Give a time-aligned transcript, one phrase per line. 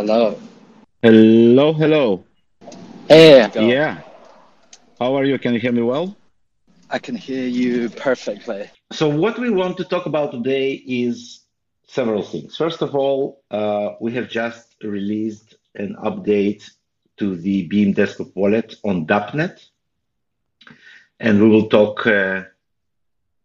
[0.00, 0.40] hello.
[1.02, 2.24] Hello, hello.
[3.06, 3.98] Hey, Yeah.
[4.98, 5.38] How are you?
[5.38, 6.16] Can you hear me well?
[6.88, 8.70] I can hear you perfectly.
[8.92, 11.44] So, what we want to talk about today is
[11.86, 12.56] several things.
[12.56, 16.62] First of all, uh, we have just released an update
[17.18, 19.56] to the Beam Desktop Wallet on DAppNet,
[21.18, 22.44] and we will talk uh,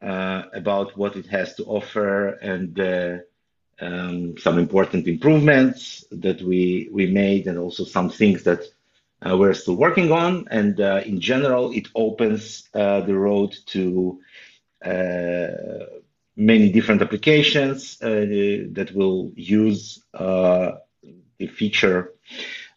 [0.02, 3.18] uh, about what it has to offer and uh,
[3.82, 8.62] um, some important improvements that we we made, and also some things that
[9.26, 10.48] uh, we're still working on.
[10.50, 14.20] And uh, in general, it opens uh, the road to
[14.84, 15.48] uh,
[16.36, 18.08] many different applications uh,
[18.72, 20.74] that will use uh,
[21.38, 22.12] the feature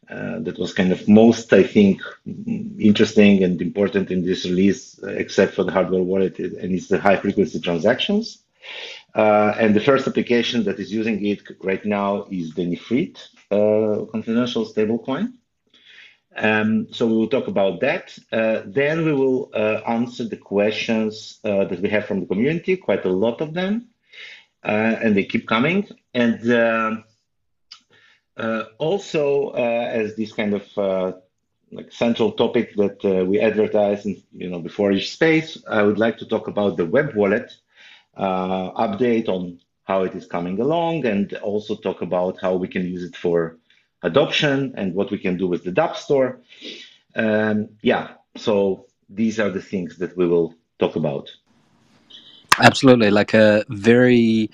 [0.08, 2.00] that was kind of most, I think,
[2.78, 7.16] interesting and important in this release, except for the hardware wallet, and it's the high
[7.16, 8.38] frequency transactions.
[9.14, 13.18] Uh, and the first application that is using it right now is the Nephrite
[13.50, 15.32] uh, confidential stablecoin.
[16.36, 18.16] Um, so we will talk about that.
[18.30, 22.76] Uh, then we will uh, answer the questions uh, that we have from the community,
[22.76, 23.88] quite a lot of them,
[24.62, 25.88] uh, and they keep coming.
[26.14, 27.04] And um,
[28.78, 31.16] also, as this kind of
[31.72, 36.18] like central topic that we advertise, in, you know, before each space, I would like
[36.18, 37.52] to talk about the web wallet
[38.18, 43.02] update on how it is coming along and also talk about how we can use
[43.02, 43.56] it for
[44.02, 46.40] adoption and what we can do with the Dapp store.
[47.16, 51.30] Um, yeah, so these are the things that we will talk about.
[52.60, 54.50] Absolutely, like a very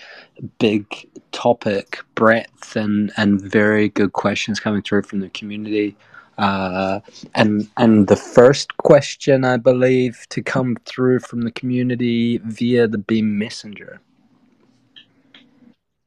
[0.59, 0.87] big
[1.33, 5.97] topic, breadth, and and very good questions coming through from the community.
[6.37, 7.01] Uh,
[7.35, 12.99] and and the first question I believe to come through from the community via the
[12.99, 14.01] Beam Messenger.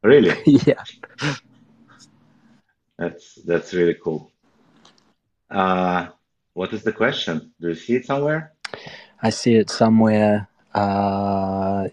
[0.04, 0.36] Really?
[0.46, 0.84] yeah.
[2.98, 4.32] That's that's really cool.
[5.52, 6.08] Uh,
[6.54, 7.54] what is the question?
[7.62, 8.54] Do you see it somewhere?
[9.22, 10.50] I see it somewhere.
[10.74, 11.90] Uh,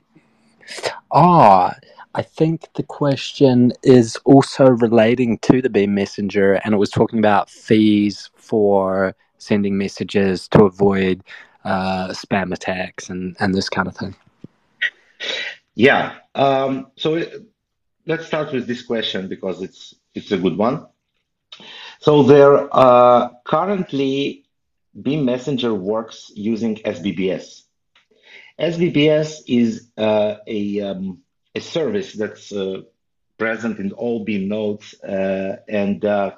[1.13, 1.75] ah,
[2.15, 7.19] I think the question is also relating to the Beam Messenger, and it was talking
[7.19, 11.23] about fees for sending messages to avoid
[11.65, 14.15] uh, spam attacks and, and this kind of thing.
[15.75, 16.15] Yeah.
[16.37, 17.25] Um, so
[18.07, 20.87] let's start with this question because it's it's a good one.
[21.99, 24.45] So there uh, currently
[25.03, 27.63] Beam Messenger works using SBBS.
[28.61, 31.24] SBBS is uh, a um,
[31.55, 32.83] a service that's uh,
[33.39, 34.95] present in all Beam nodes.
[35.03, 36.33] Uh, and uh,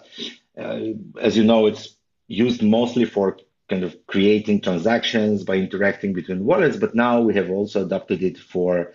[0.57, 1.97] as you know, it's
[2.29, 3.39] used mostly for
[3.69, 6.77] kind of creating transactions by interacting between wallets.
[6.77, 8.93] But now we have also adopted it for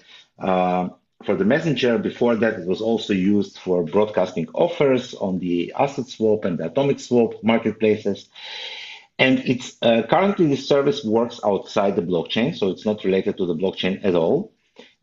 [1.26, 1.98] for the messenger.
[1.98, 6.66] Before that, it was also used for broadcasting offers on the asset swap and the
[6.66, 8.30] atomic swap marketplaces.
[9.20, 13.46] And it's uh, currently the service works outside the blockchain, so it's not related to
[13.46, 14.52] the blockchain at all.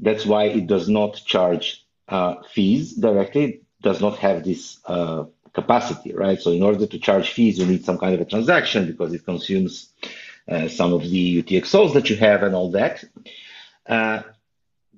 [0.00, 3.44] That's why it does not charge uh, fees directly.
[3.44, 6.40] It does not have this uh, capacity, right?
[6.40, 9.24] So in order to charge fees, you need some kind of a transaction because it
[9.24, 9.92] consumes
[10.48, 13.04] uh, some of the UTXOs that you have and all that.
[13.86, 14.22] Uh,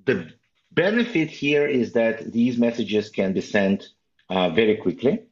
[0.05, 0.31] the
[0.71, 3.89] benefit here is that these messages can be sent
[4.28, 5.22] uh, very quickly.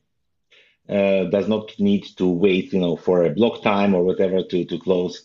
[0.88, 4.64] Uh, does not need to wait, you know, for a block time or whatever to
[4.64, 5.22] to close.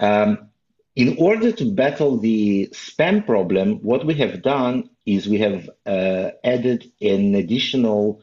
[0.00, 0.50] Um,
[0.96, 6.30] in order to battle the spam problem, what we have done is we have uh,
[6.42, 8.22] added an additional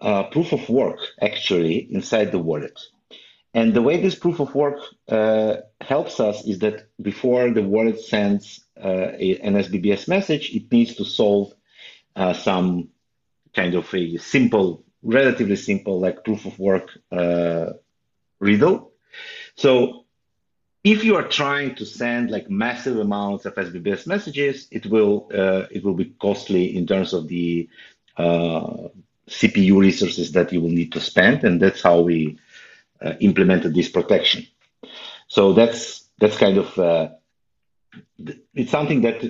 [0.00, 2.80] uh, proof of work actually inside the wallet.
[3.52, 8.00] And the way this proof of work uh, helps us is that before the wallet
[8.00, 9.12] sends uh,
[9.48, 11.52] an SBBS message, it needs to solve
[12.16, 12.88] uh, some
[13.54, 17.72] kind of a simple, relatively simple, like proof of work uh,
[18.40, 18.92] riddle.
[19.56, 20.06] So
[20.84, 25.66] if you are trying to send like massive amounts of SBBS messages, it will uh,
[25.70, 27.68] it will be costly in terms of the
[28.16, 28.88] uh,
[29.28, 32.38] CPU resources that you will need to spend, and that's how we
[33.04, 34.46] uh, implemented this protection.
[35.26, 37.08] So that's that's kind of uh,
[38.54, 39.22] it's something that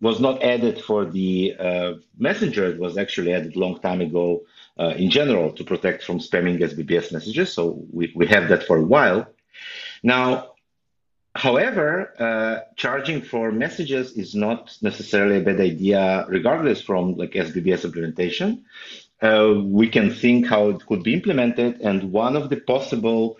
[0.00, 2.66] was not added for the uh, messenger.
[2.66, 4.42] It was actually added a long time ago
[4.78, 7.52] uh, in general to protect from spamming SBBS messages.
[7.52, 9.28] So we, we have that for a while.
[10.02, 10.51] Now,
[11.34, 17.84] However, uh, charging for messages is not necessarily a bad idea, regardless from like SBBS
[17.84, 18.64] implementation.
[19.22, 23.38] Uh, we can think how it could be implemented, and one of the possible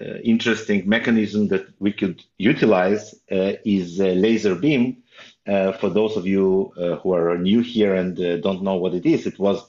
[0.00, 4.96] uh, interesting mechanism that we could utilize uh, is LaserBeam.
[5.46, 9.06] Uh, for those of you uh, who are new here and don't know what it
[9.06, 9.64] is, it was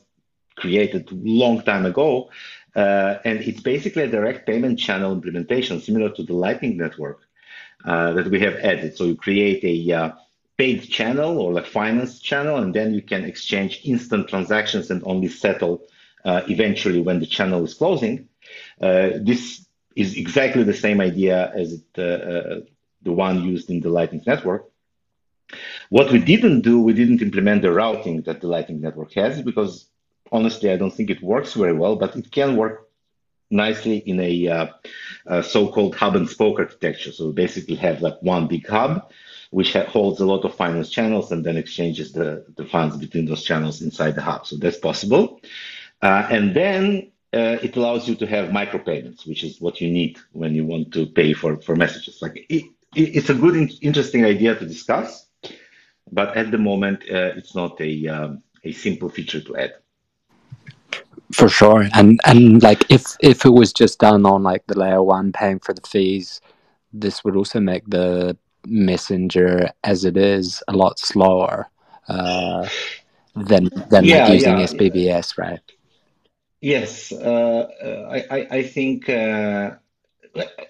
[0.55, 2.29] created long time ago.
[2.75, 7.28] And it's basically a direct payment channel implementation, similar to the Lightning Network
[7.85, 8.97] uh, that we have added.
[8.97, 10.11] So you create a uh,
[10.57, 15.29] paid channel or like finance channel, and then you can exchange instant transactions and only
[15.29, 15.87] settle
[16.25, 18.27] uh, eventually when the channel is closing.
[18.81, 19.65] Uh, this
[19.95, 22.61] is exactly the same idea as it, uh,
[23.01, 24.65] the one used in the Lightning Network.
[25.89, 29.89] What we didn't do, we didn't implement the routing that the Lightning Network has because
[30.31, 32.88] honestly, I don't think it works very well, but it can work
[33.49, 34.67] nicely in a, uh,
[35.25, 37.11] a so-called hub and spoke architecture.
[37.11, 39.11] So we basically have like one big hub,
[39.51, 43.43] which holds a lot of finance channels and then exchanges the, the funds between those
[43.43, 44.45] channels inside the hub.
[44.45, 45.41] So that's possible.
[46.01, 50.17] Uh, and then uh, it allows you to have micropayments, which is what you need
[50.31, 52.21] when you want to pay for, for messages.
[52.21, 52.63] Like it,
[52.95, 55.27] it, it's a good, interesting idea to discuss,
[56.11, 59.73] but at the moment, uh, it's not a, um, a simple feature to add.
[61.33, 65.03] For sure, and and like if if it was just done on like the layer
[65.03, 66.41] one, paying for the fees,
[66.91, 68.35] this would also make the
[68.65, 71.69] messenger as it is a lot slower
[72.07, 72.67] uh,
[73.35, 74.61] than than Yeah, like using yeah.
[74.61, 75.59] SBBS, right?
[76.61, 79.71] Yes, uh, uh, I, I think uh,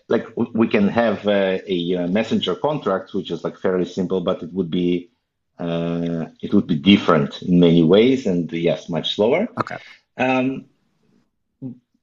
[0.08, 4.44] like we can have uh, a, uh messenger contract, which is like fairly simple, but
[4.44, 5.10] it would be
[5.60, 9.48] uh, it would be different in many ways, and yes, much slower.
[9.58, 9.78] Okay.
[10.20, 10.66] Um,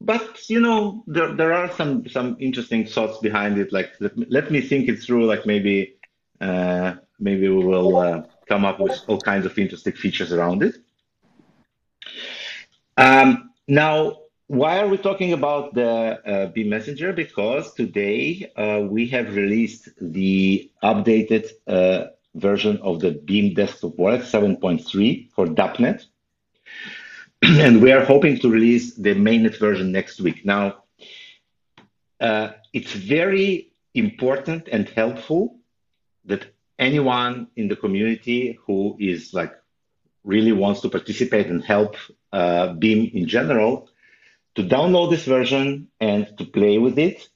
[0.00, 3.72] but you know, there there are some some interesting thoughts behind it.
[3.72, 5.26] Like let me, let me think it through.
[5.26, 5.96] Like maybe
[6.40, 10.76] uh, maybe we will uh, come up with all kinds of interesting features around it.
[12.96, 17.12] Um, now, why are we talking about the uh, Beam Messenger?
[17.12, 24.22] Because today uh, we have released the updated uh, version of the Beam Desktop Wallet
[24.22, 26.04] 7.3 for DAppNet.
[27.42, 30.44] and we are hoping to release the mainnet version next week.
[30.44, 30.84] Now,
[32.20, 35.58] uh, it's very important and helpful
[36.24, 36.46] that
[36.78, 39.52] anyone in the community who is like
[40.24, 41.96] really wants to participate and help
[42.32, 43.88] uh, Beam in general
[44.54, 47.28] to download this version and to play with it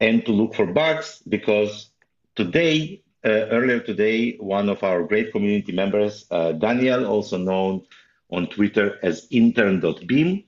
[0.00, 1.90] and to look for bugs because
[2.36, 7.82] today, uh, earlier today, one of our great community members, uh, Daniel, also known
[8.30, 10.44] on Twitter as intern.beam,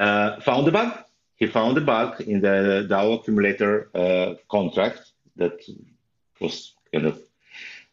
[0.00, 0.98] uh, found a bug.
[1.36, 5.60] He found a bug in the DAO accumulator uh, contract that
[6.40, 7.18] was kind of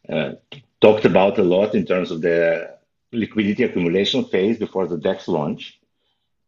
[0.08, 0.32] uh,
[0.80, 2.76] talked about a lot in terms of the
[3.12, 5.80] liquidity accumulation phase before the DEX launch.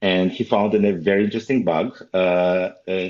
[0.00, 1.96] And he found a very interesting bug.
[2.12, 3.08] Uh, uh,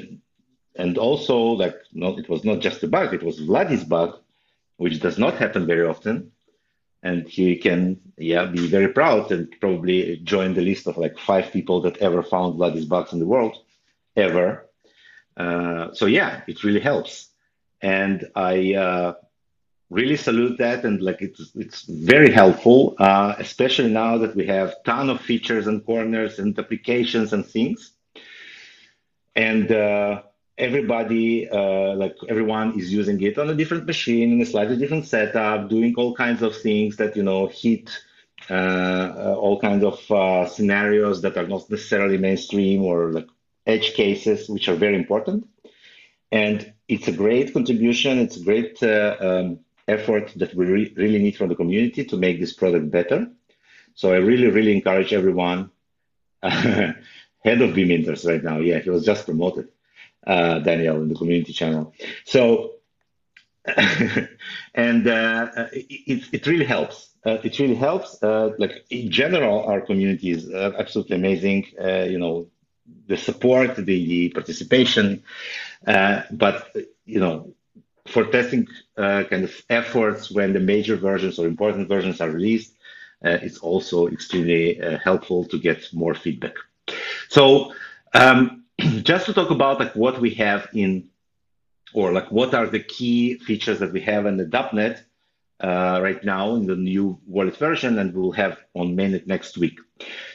[0.77, 4.19] and also, like, no, it was not just a bug, it was Vladdy's bug,
[4.77, 6.33] which does not happen very often
[7.05, 11.53] and he can yeah be very proud and probably join the list of like five
[11.53, 13.57] people that ever found Vladdy's bugs in the world
[14.17, 14.67] ever.
[15.37, 17.29] Uh, so yeah, it really helps,
[17.83, 19.15] and I uh,
[19.91, 20.85] really salute that.
[20.85, 25.67] And like it's it's very helpful, uh, especially now that we have ton of features
[25.67, 27.93] and corners and applications and things,
[29.37, 30.23] and uh,
[30.57, 35.07] everybody, uh, like everyone is using it on a different machine in a slightly different
[35.07, 37.91] setup, doing all kinds of things that, you know, hit
[38.51, 43.27] uh, uh, all kinds of uh, scenarios that are not necessarily mainstream or like
[43.67, 45.49] edge cases, which are very important.
[46.31, 48.19] And it's a great contribution.
[48.19, 52.17] It's a great uh, um, effort that we re- really need from the community to
[52.17, 53.29] make this product better.
[53.95, 55.71] So I really, really encourage everyone.
[56.43, 58.59] Head of Beaminters right now.
[58.59, 59.69] Yeah, he was just promoted
[60.27, 61.95] uh, Daniel in the community channel.
[62.25, 62.73] So,
[63.67, 67.11] and uh, it, it really helps.
[67.25, 68.23] Uh, it really helps.
[68.23, 71.67] Uh, like in general, our community is uh, absolutely amazing.
[71.83, 72.49] Uh, you know,
[73.07, 75.23] the support, the, the participation,
[75.85, 76.75] but
[77.07, 77.55] you know,
[78.07, 78.67] for testing
[78.97, 82.75] kind of efforts when the major versions or important versions are released,
[83.23, 86.55] it's also extremely helpful to get more feedback.
[87.29, 87.73] So.
[88.13, 88.64] Um,
[89.03, 91.09] just to talk about like what we have in,
[91.95, 95.01] or like what are the key features that we have in the DAppNet
[95.61, 99.79] uh, right now in the new wallet version, and we'll have on mainnet next week.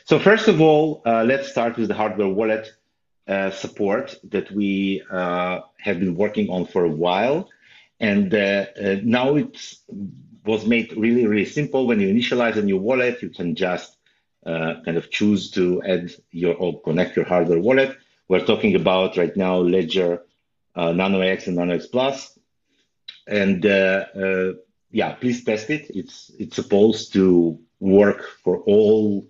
[0.06, 2.72] So first of all, uh, let's start with the hardware wallet
[3.28, 7.50] uh, support that we uh, have been working on for a while,
[8.00, 9.58] and uh, uh, now it
[10.46, 11.86] was made really really simple.
[11.88, 13.98] When you initialize a new wallet, you can just
[14.46, 17.96] kind of choose to add your or connect your hardware wallet
[18.30, 20.24] we're talking about right now Ledger
[20.76, 22.38] uh, Nano X and Nano S Plus.
[23.28, 24.54] And uh, uh,
[24.92, 25.88] yeah, please test it.
[25.90, 29.28] It's it's supposed to work for all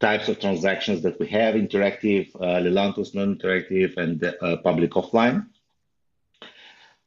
[0.00, 5.46] types of transactions that we have, interactive, uh, Lelantus non-interactive, and uh, public offline.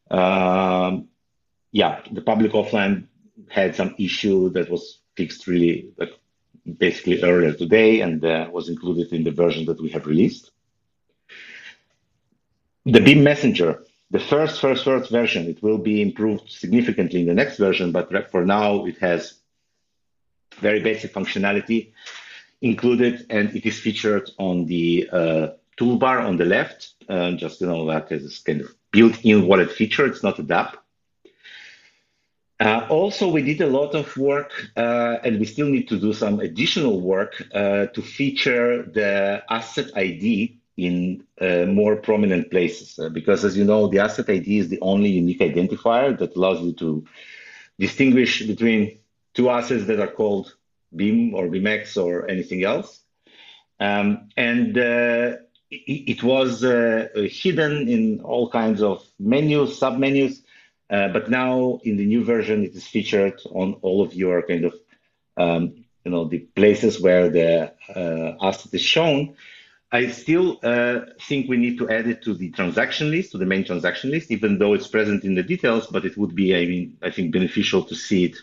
[0.10, 1.08] Um,
[1.72, 3.06] yeah, the public offline
[3.48, 6.14] had some issue that was fixed really like
[6.78, 10.52] basically earlier today and uh, was included in the version that we have released.
[12.86, 17.34] The Beam Messenger, the first, first, first version, it will be improved significantly in the
[17.34, 19.36] next version, but for now it has
[20.60, 21.92] very basic functionality
[22.62, 26.94] included and it is featured on the uh, toolbar on the left.
[27.08, 30.06] Uh, just you know that is kind of built-in wallet feature.
[30.06, 30.76] It's not a dApp.
[32.60, 36.12] Uh, also, we did a lot of work, uh, and we still need to do
[36.12, 42.98] some additional work uh, to feature the asset ID in uh, more prominent places.
[43.00, 46.62] Uh, because, as you know, the asset ID is the only unique identifier that allows
[46.62, 47.06] you to
[47.78, 49.00] distinguish between
[49.34, 50.56] two assets that are called
[50.96, 53.00] Beam or BeamX or anything else.
[53.80, 55.38] Um, and uh,
[55.72, 60.42] it, it, was hidden in all kinds of menus, submenus
[60.90, 64.66] uh, but now in the new version, it is featured on all of your kind
[64.66, 64.74] of,
[65.38, 69.36] um, you know, the places where the uh, asset is shown.
[69.92, 73.46] I still uh, think we need to add it to the transaction list, to the
[73.46, 76.66] main transaction list, even though it's present in the details, but it would be, I
[76.66, 78.38] mean, I think beneficial to see it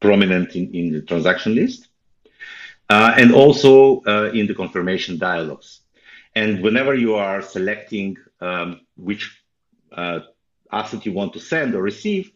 [0.00, 1.88] prominent in, in the transaction list.
[2.88, 5.80] Uh, and also uh, in the confirmation dialogues.
[6.34, 9.42] And whenever you are selecting um, which
[9.92, 10.20] uh,
[10.70, 12.30] asset you want to send or receive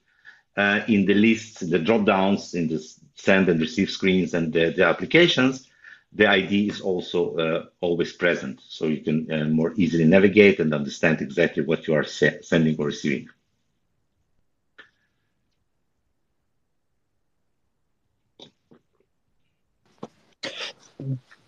[0.56, 2.84] uh, in the lists, the drop downs, in the
[3.14, 5.68] send and receive screens and the, the applications,
[6.14, 8.60] the ID is also uh, always present.
[8.68, 12.76] So you can uh, more easily navigate and understand exactly what you are se- sending
[12.78, 13.28] or receiving.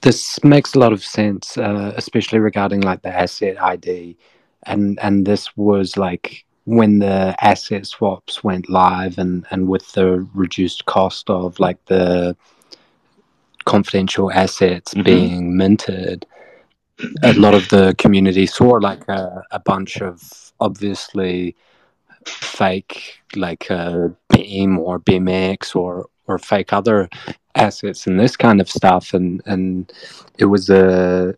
[0.00, 4.16] This makes a lot of sense, uh, especially regarding like the asset ID,
[4.64, 10.26] and and this was like when the asset swaps went live and, and with the
[10.34, 12.34] reduced cost of like the
[13.64, 15.02] confidential assets mm-hmm.
[15.02, 16.26] being minted,
[17.22, 21.56] a lot of the community saw like a, a bunch of obviously
[22.26, 27.08] fake like uh, Beam or BeamX or or fake other
[27.54, 29.92] assets and this kind of stuff and and
[30.38, 31.36] it was a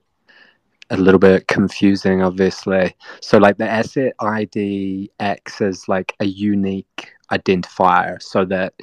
[0.90, 2.94] a little bit confusing, obviously.
[3.20, 8.74] So, like the asset ID acts as like a unique identifier, so that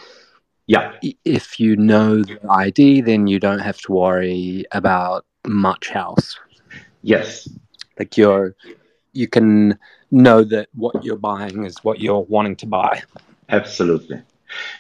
[0.67, 0.93] yeah,
[1.25, 6.39] if you know the ID, then you don't have to worry about much else.
[7.01, 7.49] Yes,
[7.99, 8.55] like you're
[9.11, 9.77] you can
[10.11, 13.01] know that what you're buying is what you're wanting to buy.
[13.49, 14.21] Absolutely.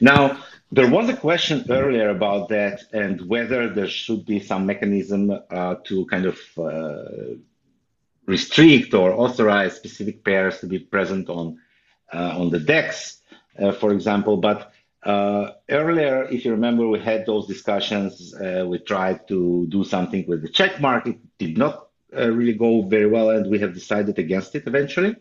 [0.01, 5.31] Now, there was a question earlier about that and whether there should be some mechanism
[5.31, 7.35] uh, to kind of uh,
[8.25, 11.59] restrict or authorize specific pairs to be present on
[12.13, 13.21] uh, on the DEX,
[13.59, 14.37] uh, for example.
[14.37, 14.71] But
[15.05, 18.33] earlier, if you remember, we had those discussions.
[18.33, 21.07] Uh, we tried to do something with the check mark.
[21.07, 25.15] It did not really go very well, and we have decided against it eventually.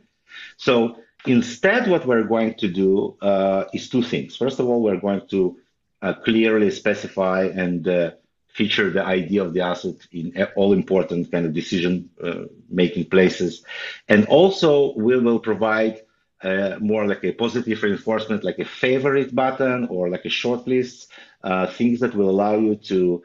[0.56, 0.96] So
[1.26, 4.36] Instead, what we're going to do uh, is two things.
[4.36, 5.56] First of all, we're going to
[6.00, 8.10] uh, clearly specify and uh,
[8.48, 13.64] feature the ID of the asset in all important kind of decision uh, making places.
[14.08, 16.00] And also, we will provide
[16.42, 21.06] uh, more like a positive reinforcement, like a favorite button or like a shortlist,
[21.42, 23.22] uh, things that will allow you to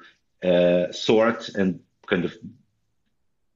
[0.92, 2.34] sort and kind of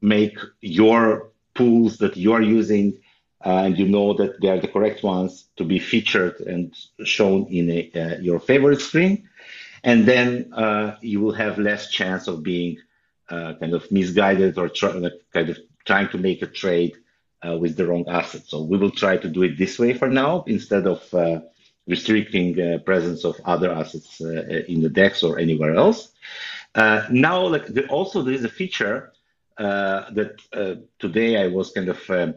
[0.01, 2.97] make your pools that you're using
[3.45, 7.47] uh, and you know that they are the correct ones to be featured and shown
[7.47, 9.27] in a, uh, your favorite screen.
[9.83, 12.77] And then uh, you will have less chance of being
[13.29, 14.91] uh, kind of misguided or try,
[15.33, 16.97] kind of trying to make a trade
[17.45, 18.43] uh, with the wrong asset.
[18.45, 21.41] So we will try to do it this way for now instead of uh,
[21.87, 26.11] restricting presence of other assets in the DEX or anywhere else.
[26.75, 29.11] now, like the, also there is a feature
[29.57, 30.35] that
[30.99, 32.35] today I was kind of um,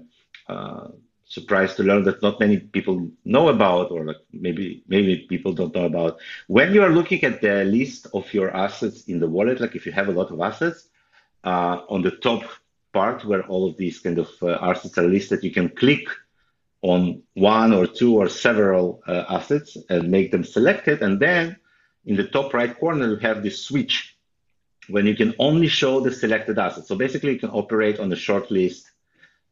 [0.49, 0.89] uh,
[1.27, 5.75] surprised to learn that not many people know about, or like maybe maybe people don't
[5.75, 6.19] know about.
[6.47, 9.87] When you are looking at the list of your assets in the wallet, like if
[9.87, 10.89] you have a lot of assets,
[11.45, 12.43] uh, on the top
[12.99, 16.07] part where all of these kind of uh, assets are listed, you can click
[16.81, 21.57] on one or two or several uh, assets and make them selected, and then
[22.07, 23.97] in the top right corner you have this switch
[24.89, 26.89] when you can only show the selected assets.
[26.89, 28.91] So basically, you can operate on the short list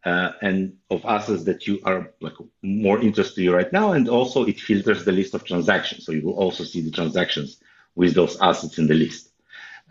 [0.04, 3.92] uh, and of assets that you are like more interested to you right now.
[3.92, 6.04] And also it filters the list of transactions.
[6.04, 7.60] So you will also see the transactions
[7.94, 9.31] with those assets in the list.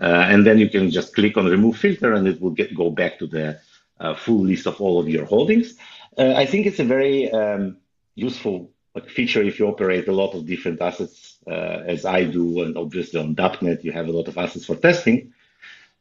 [0.01, 2.89] Uh, and then you can just click on remove filter and it will get go
[2.89, 3.59] back to the
[3.99, 5.75] uh, full list of all of your holdings.
[6.17, 7.77] Uh, I think it's a very um,
[8.15, 12.63] useful like, feature if you operate a lot of different assets, uh, as I do,
[12.63, 15.33] and obviously on DAppNet you have a lot of assets for testing.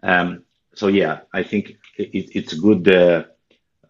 [0.03, 3.25] Um, so yeah, I think it, it's a good uh,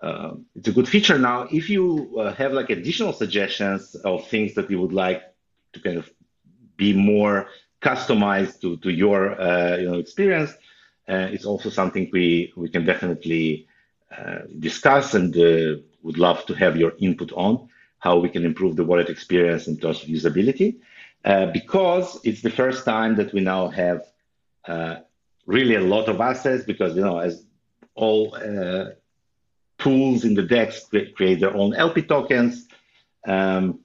[0.02, 1.19] uh, it's a good feature.
[1.19, 5.23] Now, if you have like additional suggestions of things that you would like
[5.75, 6.11] to kind of
[6.76, 7.49] be more
[7.80, 10.52] customized to, to your uh, you know experience,
[11.08, 13.66] uh, it's also something we we can definitely
[14.16, 17.68] uh, discuss and uh, would love to have your input on
[17.99, 20.76] how we can improve the wallet experience in terms of usability.
[21.52, 24.00] because it's the first time that we now have
[25.46, 27.44] really a lot of assets because you know as
[27.94, 28.37] all
[29.80, 32.68] pools in the DEX create their own LP tokens.
[33.26, 33.80] Um,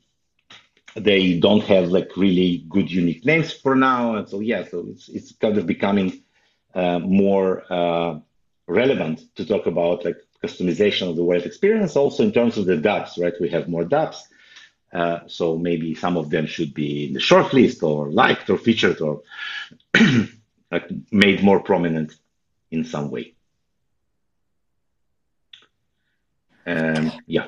[0.96, 5.10] they don't have like really good unique names for now, and so yeah, so it's
[5.10, 6.24] it's kind of becoming
[6.74, 8.20] uh, more uh,
[8.68, 11.96] relevant to talk about like customization of the wallet experience.
[11.96, 13.34] Also in terms of the dApps, right?
[13.42, 14.22] We have more dApps,
[14.94, 19.02] uh, so maybe some of them should be in the shortlist or liked or featured
[19.02, 19.22] or
[20.72, 22.16] like made more prominent
[22.72, 23.34] in some way.
[26.66, 27.48] Um, yeah.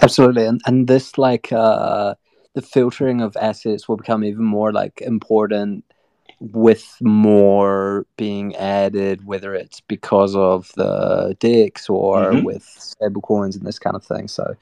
[0.00, 2.14] Absolutely, and and this like uh,
[2.54, 5.84] the filtering of assets will become even more like important
[6.40, 12.44] with more being added, whether it's because of the DEX or mm-hmm.
[12.44, 14.28] with stablecoins and this kind of thing.
[14.28, 14.56] So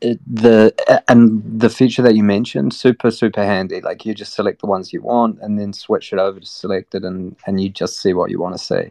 [0.00, 0.74] it, the
[1.08, 3.80] and the feature that you mentioned, super super handy.
[3.80, 7.04] Like you just select the ones you want and then switch it over to selected,
[7.04, 8.90] and and you just see what you want to see.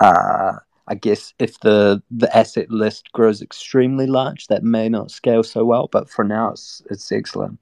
[0.00, 0.58] Uh,
[0.88, 5.64] I guess if the the asset list grows extremely large, that may not scale so
[5.64, 5.88] well.
[5.92, 7.58] But for now, it's it's excellent.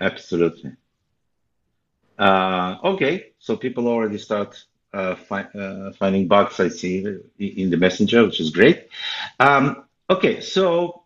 [0.00, 0.72] Absolutely.
[2.18, 6.60] Uh, okay, so people already start uh, fi- uh, finding bugs.
[6.60, 7.04] I see
[7.38, 8.88] in the messenger, which is great.
[9.40, 11.02] Um, okay, so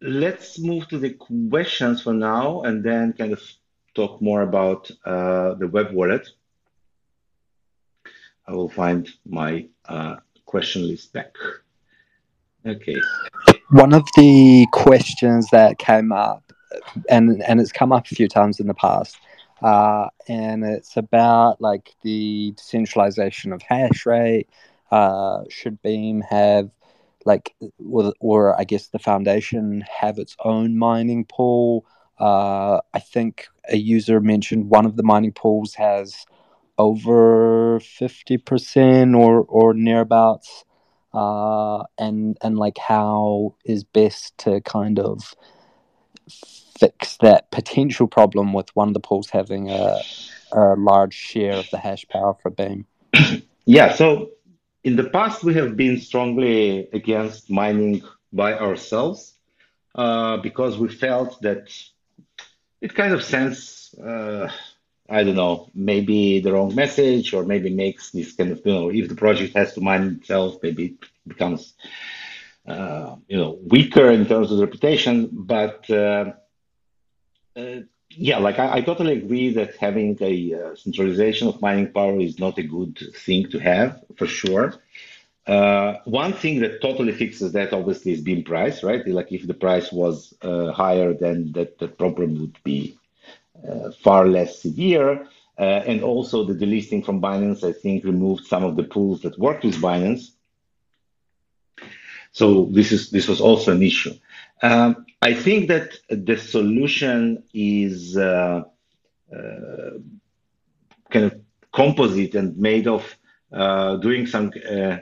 [0.00, 3.42] let's move to the questions for now, and then kind of
[3.94, 6.28] talk more about uh, the web wallet.
[8.48, 11.34] I will find my uh, question list back.
[12.66, 12.96] Okay.
[13.70, 16.50] One of the questions that came up,
[17.10, 19.18] and and it's come up a few times in the past,
[19.62, 24.48] uh, and it's about like the decentralization of hash rate.
[24.90, 26.70] Uh, should Beam have
[27.26, 27.54] like,
[27.90, 31.84] or, or I guess the foundation have its own mining pool?
[32.18, 36.24] Uh, I think a user mentioned one of the mining pools has
[36.78, 40.64] over 50% or or nearabouts
[41.12, 45.34] uh, and and like how is best to kind of
[46.78, 50.00] fix that potential problem with one of the pools having a,
[50.52, 52.86] a large share of the hash power for beam?
[53.66, 54.30] Yeah so
[54.82, 59.34] in the past we have been strongly against mining by ourselves
[59.94, 61.70] uh, because we felt that
[62.80, 64.50] it kind of sends uh,
[65.08, 68.90] I don't know, maybe the wrong message or maybe makes this kind of, you know,
[68.90, 70.94] if the project has to mine itself, maybe it
[71.26, 71.72] becomes,
[72.66, 75.30] uh, you know, weaker in terms of reputation.
[75.32, 76.32] But uh,
[77.56, 82.20] uh, yeah, like I, I, totally agree that having a uh, centralization of mining power
[82.20, 84.74] is not a good thing to have for sure.
[85.46, 89.06] Uh, one thing that totally fixes that obviously is beam price, right?
[89.08, 92.98] Like if the price was uh, higher, then that, that problem would be
[94.02, 95.26] far less severe.
[95.58, 99.36] Uh, and also the delisting from Binance, I think, removed some of the pools that
[99.38, 100.30] worked with Binance.
[102.30, 104.14] So this is this was also an issue.
[104.62, 108.62] Um, I think that the solution is uh,
[109.34, 109.90] uh,
[111.10, 111.40] kind of
[111.72, 113.02] composite and made of
[113.52, 114.98] uh, doing some uh,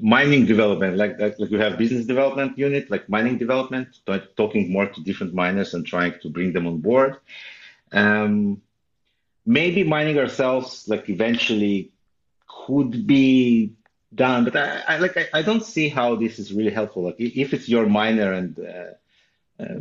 [0.00, 3.88] mining development, like, like, like you have business development unit, like mining development,
[4.36, 7.16] talking more to different miners and trying to bring them on board.
[7.94, 8.60] Um,
[9.46, 11.92] maybe mining ourselves, like eventually,
[12.66, 13.72] could be
[14.14, 17.04] done, but I, I like I, I, don't see how this is really helpful.
[17.04, 19.80] Like if it's your miner and uh, uh,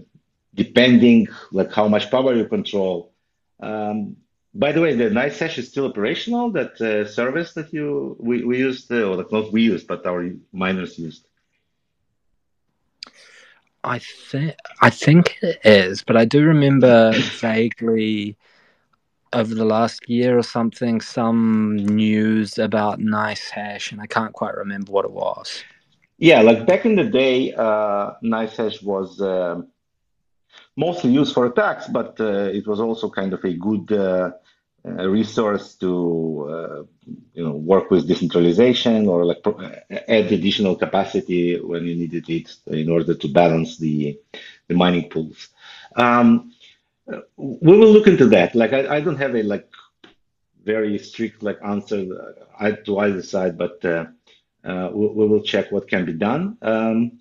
[0.53, 3.11] depending like how much power you control.
[3.59, 4.17] Um,
[4.55, 6.51] by the way, the NiceHash is still operational.
[6.51, 10.29] That uh, service that you we, we used, uh, or not we used, but our
[10.51, 11.25] miners used.
[13.83, 18.37] I think I think it is, but I do remember vaguely
[19.33, 24.91] over the last year or something some news about NiceHash, and I can't quite remember
[24.91, 25.63] what it was.
[26.17, 29.61] Yeah, like back in the day, uh, NiceHash was uh,
[30.77, 34.31] mostly used for attacks, but uh, it was also kind of a good uh,
[34.85, 36.83] a resource to uh,
[37.33, 39.43] you know work with decentralization or like
[40.09, 44.19] add additional capacity when you needed it in order to balance the
[44.67, 45.49] the mining pools.
[45.95, 46.53] Um,
[47.37, 48.55] we will look into that.
[48.55, 49.69] Like I, I don't have a like
[50.63, 52.05] very strict like answer
[52.59, 54.05] uh, to either side, but uh,
[54.63, 56.57] uh, we, we, will check what can be done.
[56.61, 57.19] Um,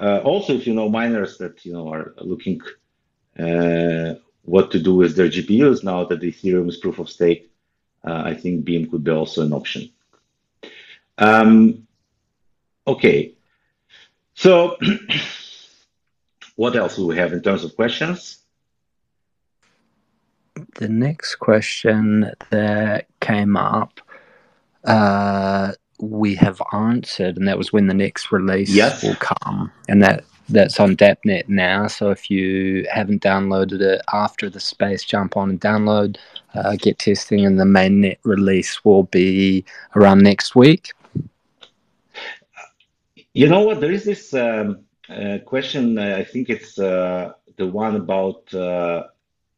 [0.00, 2.60] uh, also, if you know miners that you know are looking
[3.38, 3.42] uh,
[4.50, 7.52] what to do with their GPUs now that the Ethereum is proof of stake,
[8.04, 9.90] uh, I think Beam could be also an option.
[11.18, 11.86] Um,
[12.86, 13.34] okay,
[14.34, 14.76] so
[16.56, 18.38] what else do we have in terms of questions?
[20.76, 24.00] The next question that came up,
[24.84, 29.02] uh, we have answered, and that was when the next release yes.
[29.02, 31.86] will come, and that that's on DAppNet now.
[31.86, 36.16] So if you haven't downloaded it after the space, jump on and download,
[36.54, 39.64] uh, get testing, and the mainnet release will be
[39.96, 40.92] around next week.
[43.32, 43.80] You know what?
[43.80, 45.98] There is this um, uh, question.
[45.98, 49.04] Uh, I think it's uh, the one about uh,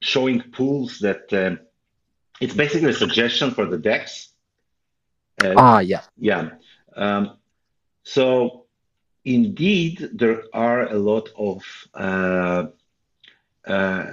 [0.00, 1.58] showing pools that um,
[2.40, 4.30] it's basically a suggestion for the DEX.
[5.42, 6.02] Uh, ah, yeah.
[6.18, 6.50] Yeah.
[6.94, 7.38] Um,
[8.04, 8.61] so
[9.24, 11.62] indeed, there are a lot of
[11.94, 12.66] uh,
[13.66, 14.04] uh,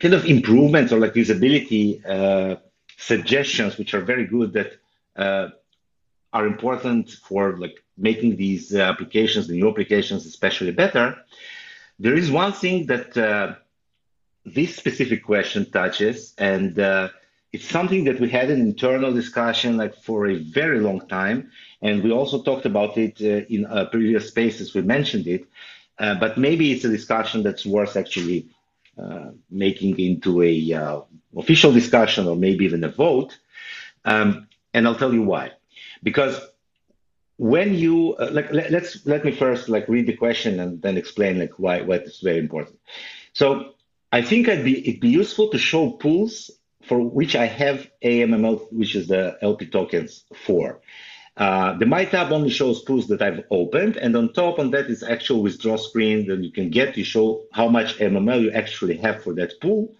[0.00, 2.56] kind of improvements or like usability uh,
[2.96, 4.72] suggestions, which are very good that
[5.16, 5.48] uh,
[6.32, 11.16] are important for like making these applications, the new applications, especially better.
[11.98, 13.54] There is one thing that uh,
[14.44, 17.08] this specific question touches, and uh,
[17.54, 22.02] it's something that we had an internal discussion like for a very long time, and
[22.02, 24.74] we also talked about it uh, in uh, previous spaces.
[24.74, 25.44] We mentioned it,
[26.00, 28.48] uh, but maybe it's a discussion that's worth actually
[28.98, 31.02] uh, making into a uh,
[31.36, 33.38] official discussion or maybe even a vote.
[34.04, 35.52] Um, and I'll tell you why.
[36.02, 36.36] Because
[37.36, 40.96] when you uh, like, let, us let me first like read the question and then
[40.96, 42.80] explain like why why it's very important.
[43.32, 43.74] So
[44.10, 46.50] I think it'd be it'd be useful to show pools
[46.86, 50.80] for which I have AMML, which is the LP tokens for.
[51.36, 54.86] Uh, the My tab only shows pools that I've opened, and on top on that
[54.86, 58.96] is actual withdraw screen that you can get to show how much MML you actually
[58.98, 59.96] have for that pool.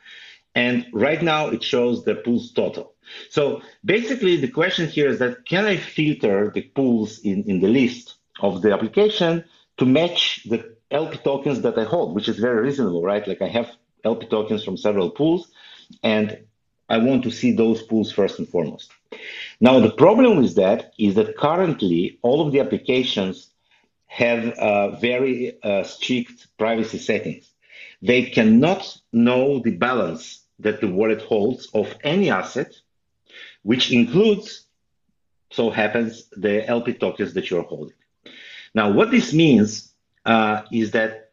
[0.55, 2.95] And right now it shows the pools total.
[3.31, 7.69] So basically the question here is that can I filter the pools in, in the
[7.69, 9.45] list of the application
[9.79, 13.27] to match the LP tokens that I hold, which is very reasonable, right?
[13.27, 13.71] Like I have
[14.05, 15.51] LP tokens from several pools,
[16.03, 16.39] and
[16.95, 18.93] I want to see those pools first and foremost.
[19.61, 23.51] Now, the problem with that is that currently all of the applications
[24.07, 27.51] have uh, very uh, strict privacy settings.
[28.01, 32.73] They cannot know the balance that the wallet holds of any asset,
[33.65, 34.67] which includes,
[35.51, 37.97] so happens, the LP tokens that you're holding.
[38.73, 39.93] Now, what this means
[40.25, 41.24] uh, is that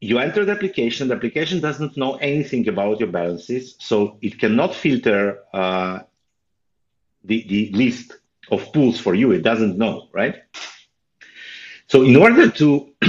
[0.00, 1.08] you enter the application.
[1.08, 6.00] The application doesn't know anything about your balances, so it cannot filter uh,
[7.24, 8.14] the, the list
[8.50, 9.32] of pools for you.
[9.32, 10.36] It doesn't know, right?
[11.88, 12.92] So in order to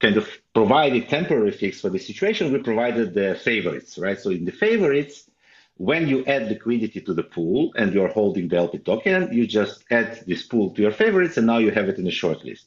[0.00, 4.18] kind of provide a temporary fix for the situation, we provided the favorites, right?
[4.18, 5.30] So in the favorites,
[5.78, 9.84] when you add liquidity to the pool and you're holding the LP token, you just
[9.90, 12.66] add this pool to your favorites, and now you have it in a short list.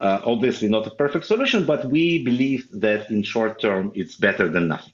[0.00, 4.48] Uh, obviously not a perfect solution, but we believe that in short term, it's better
[4.48, 4.92] than nothing.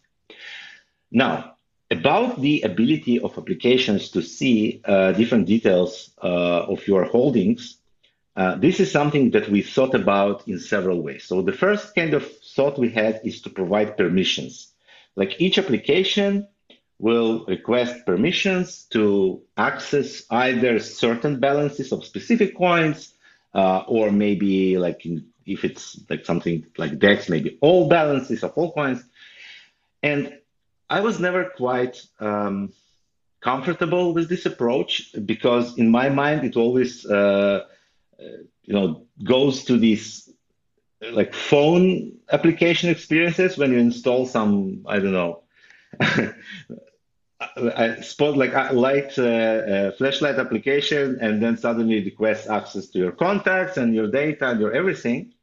[1.11, 1.57] Now,
[1.91, 7.79] about the ability of applications to see uh, different details uh, of your holdings,
[8.37, 11.25] uh, this is something that we thought about in several ways.
[11.25, 14.73] So the first kind of thought we had is to provide permissions.
[15.15, 16.49] Like each application
[16.99, 23.14] will request permissions to access either certain balances of specific coins
[23.55, 28.53] uh, or maybe like in, if it's like something like DEX, maybe all balances of
[28.57, 29.05] all coins.
[30.03, 30.39] And
[30.91, 32.73] I was never quite um,
[33.41, 37.65] comfortable with this approach because in my mind it always uh,
[38.19, 38.25] uh
[38.63, 40.31] you know goes to these
[41.13, 45.43] like phone application experiences when you install some I don't know
[47.57, 52.99] I spot like a light uh, uh, flashlight application, and then suddenly request access to
[52.99, 55.35] your contacts and your data and your everything.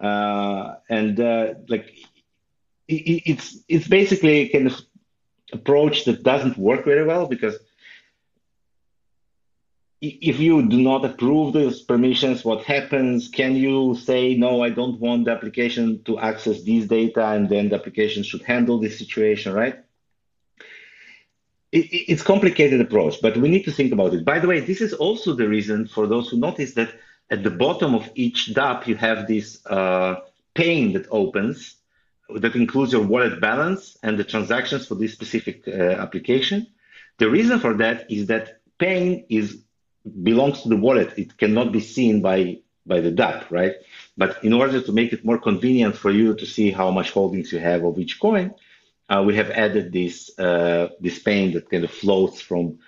[0.00, 1.86] Uh, and uh, like
[2.88, 4.80] it, it's it's basically kind of
[5.52, 7.58] approach that doesn't work very well because
[10.00, 13.28] if you do not approve those permissions, what happens?
[13.28, 17.68] Can you say, no, I don't want the application to access these data, and then
[17.68, 19.78] the application should handle this situation, right?
[21.72, 24.24] It, it's complicated approach, but we need to think about it.
[24.24, 26.92] By the way, this is also the reason for those who notice that
[27.30, 30.16] at the bottom of each dApp, you have this uh,
[30.54, 31.76] pane that opens
[32.36, 36.66] that includes your wallet balance and the transactions for this specific uh, application.
[37.18, 39.58] The reason for that is that pane is
[40.22, 41.12] belongs to the wallet.
[41.18, 43.74] It cannot be seen by by the dApp, right?
[44.16, 47.52] But in order to make it more convenient for you to see how much holdings
[47.52, 48.54] you have of each coin,
[49.26, 52.78] we have added this uh, this pane that kind of floats from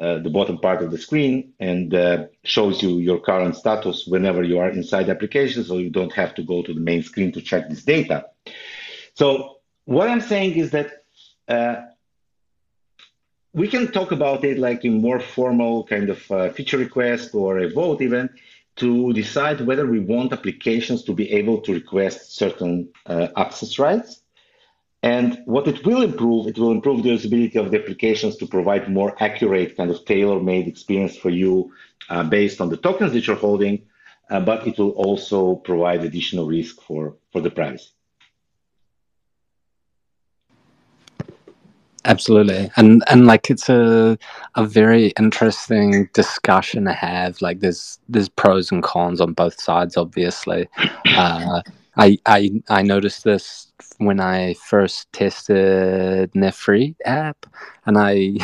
[0.00, 4.42] uh, the bottom part of the screen and uh, shows you your current status whenever
[4.42, 7.30] you are inside the application, so you don't have to go to the main screen
[7.32, 8.26] to check this data.
[9.14, 11.04] So what I'm saying is that
[11.48, 11.82] uh,
[13.52, 17.58] we can talk about it like in more formal kind of uh, feature request or
[17.58, 18.30] a vote even
[18.76, 24.21] to decide whether we want applications to be able to request certain uh, access rights.
[25.02, 28.88] And what it will improve, it will improve the usability of the applications to provide
[28.88, 31.72] more accurate kind of tailor-made experience for you
[32.08, 33.84] uh, based on the tokens that you're holding,
[34.30, 37.90] uh, but it will also provide additional risk for, for the privacy.
[42.04, 44.18] Absolutely, and and like it's a
[44.56, 47.40] a very interesting discussion to have.
[47.40, 49.96] Like there's there's pros and cons on both sides.
[49.96, 50.68] Obviously,
[51.16, 51.62] uh,
[51.96, 57.46] I I I noticed this when I first tested Nephrite app,
[57.86, 58.36] and I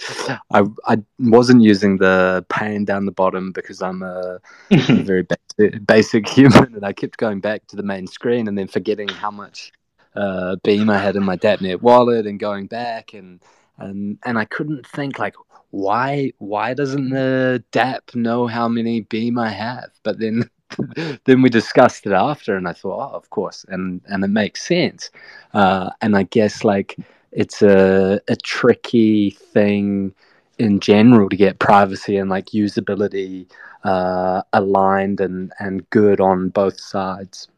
[0.50, 4.40] I I wasn't using the pane down the bottom because I'm a,
[4.88, 8.58] a very basic, basic human, and I kept going back to the main screen and
[8.58, 9.72] then forgetting how much
[10.16, 13.40] uh, Beam I had in my DAppNet wallet and going back and
[13.78, 15.34] and and I couldn't think like
[15.70, 19.90] why why doesn't the DApp know how many Beam I have?
[20.02, 20.50] But then
[21.24, 24.62] then we discussed it after and I thought, oh, of course, and and it makes
[24.66, 25.10] sense.
[25.54, 26.96] Uh, and I guess like
[27.32, 30.14] it's a a tricky thing
[30.58, 33.46] in general to get privacy and like usability
[33.84, 37.48] uh, aligned and and good on both sides.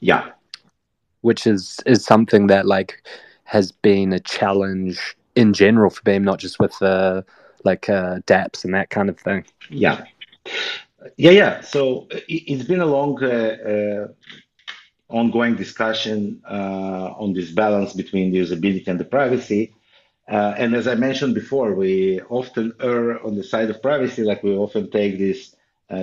[0.00, 0.30] Yeah,
[1.22, 3.02] which is is something that like
[3.44, 7.22] has been a challenge in general for Beam, not just with uh,
[7.64, 9.44] like uh, DApps and that kind of thing.
[9.70, 10.04] Yeah,
[11.16, 11.60] yeah, yeah.
[11.60, 14.08] So it, has been a long, uh, uh,
[15.08, 19.74] ongoing discussion uh, on this balance between the usability and the privacy.
[20.26, 24.54] And as I mentioned before, we often err on the side of privacy, like we
[24.54, 25.54] often take this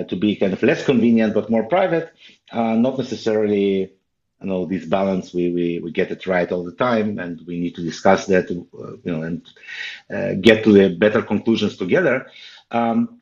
[0.08, 2.12] to be kind of less convenient but more private,
[2.52, 3.92] not necessarily
[4.40, 7.82] you know this balance we, get it right all the time and we need to
[7.82, 12.26] discuss that you know and get to the better conclusions together
[12.70, 13.20] um,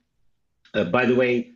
[0.91, 1.54] by the way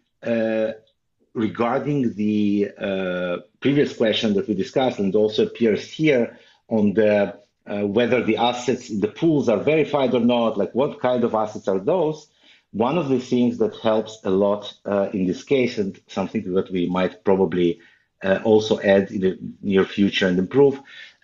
[1.35, 7.87] regarding the uh, previous question that we discussed and also appears here on the uh,
[7.87, 11.69] whether the assets in the pools are verified or not like what kind of assets
[11.69, 12.29] are those
[12.73, 14.75] one of the things that helps a lot
[15.13, 17.79] in this case and something that we might probably
[18.23, 20.81] uh, also add in the near future and improve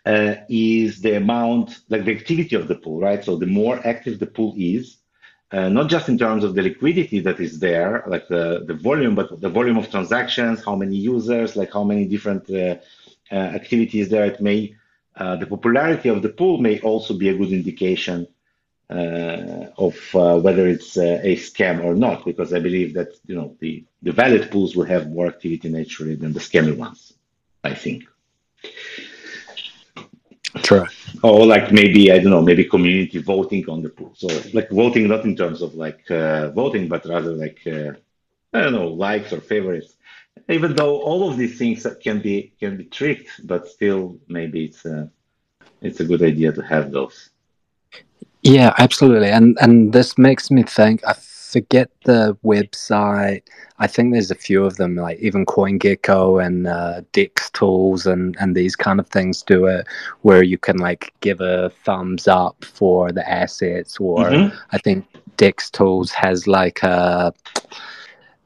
[0.07, 3.25] uh, is the amount, like the activity of the pool, right?
[3.25, 4.99] So the more active the pool is,
[5.55, 9.15] uh, not just in terms of the liquidity that is there, like the, the volume,
[9.15, 12.77] but the volume of transactions, how many users, like how many different uh,
[13.31, 14.25] uh, activities there.
[14.25, 14.75] It may,
[15.17, 18.27] uh, the popularity of the pool may also be a good indication
[18.91, 23.57] uh, of uh, whether it's a scam or not, because I believe that you know
[23.61, 27.15] the the valid pools will have more activity naturally than the scammy ones.
[27.63, 28.05] I think.
[30.63, 30.85] True.
[31.23, 34.13] Or like maybe I don't know, maybe community voting on the pool.
[34.15, 37.93] So like voting not in terms of like uh, voting, but rather like uh,
[38.53, 39.95] I don't know, likes or favorites.
[40.49, 44.85] Even though all of these things can be can be tricked, but still maybe it's
[44.85, 45.11] a
[45.81, 47.31] it's a good idea to have those.
[48.43, 49.31] Yeah, absolutely.
[49.31, 51.15] And and this makes me think I
[51.55, 53.43] forget the website.
[53.79, 58.37] I think there's a few of them, like even CoinGecko and uh, Dex Tools and
[58.41, 59.87] and these kind of things do it,
[60.23, 64.57] where you can like give a thumbs up for the assets, or mm-hmm.
[64.73, 67.33] I think Dex Tools has like a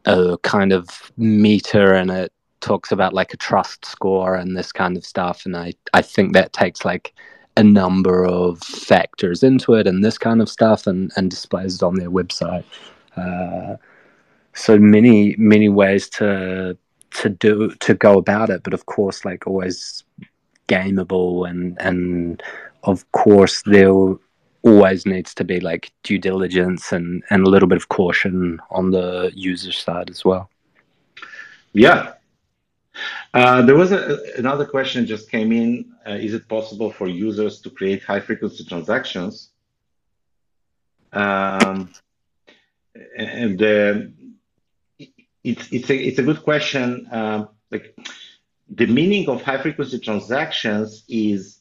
[0.04, 0.84] a kind of
[1.16, 5.56] meter and it talks about like a trust score and this kind of stuff, and
[5.56, 7.14] I I think that takes like
[7.56, 11.82] a number of factors into it and this kind of stuff and, and displays it
[11.82, 12.64] on their website.
[13.18, 13.76] Uh,
[14.54, 16.76] so many, many ways to
[17.10, 20.04] to do to go about it, but of course, like always
[20.68, 22.42] gameable and and
[22.82, 23.90] of course there
[24.62, 28.90] always needs to be like due diligence and and a little bit of caution on
[28.90, 30.50] the user side as well.
[31.72, 32.14] Yeah,
[33.34, 35.92] uh, there was a, another question just came in.
[36.06, 39.50] Uh, is it possible for users to create high frequency transactions?
[41.12, 41.90] Um,
[43.16, 43.94] and uh,
[45.44, 47.08] it's it's a it's a good question.
[47.10, 47.96] Um, like
[48.68, 51.60] the meaning of high frequency transactions is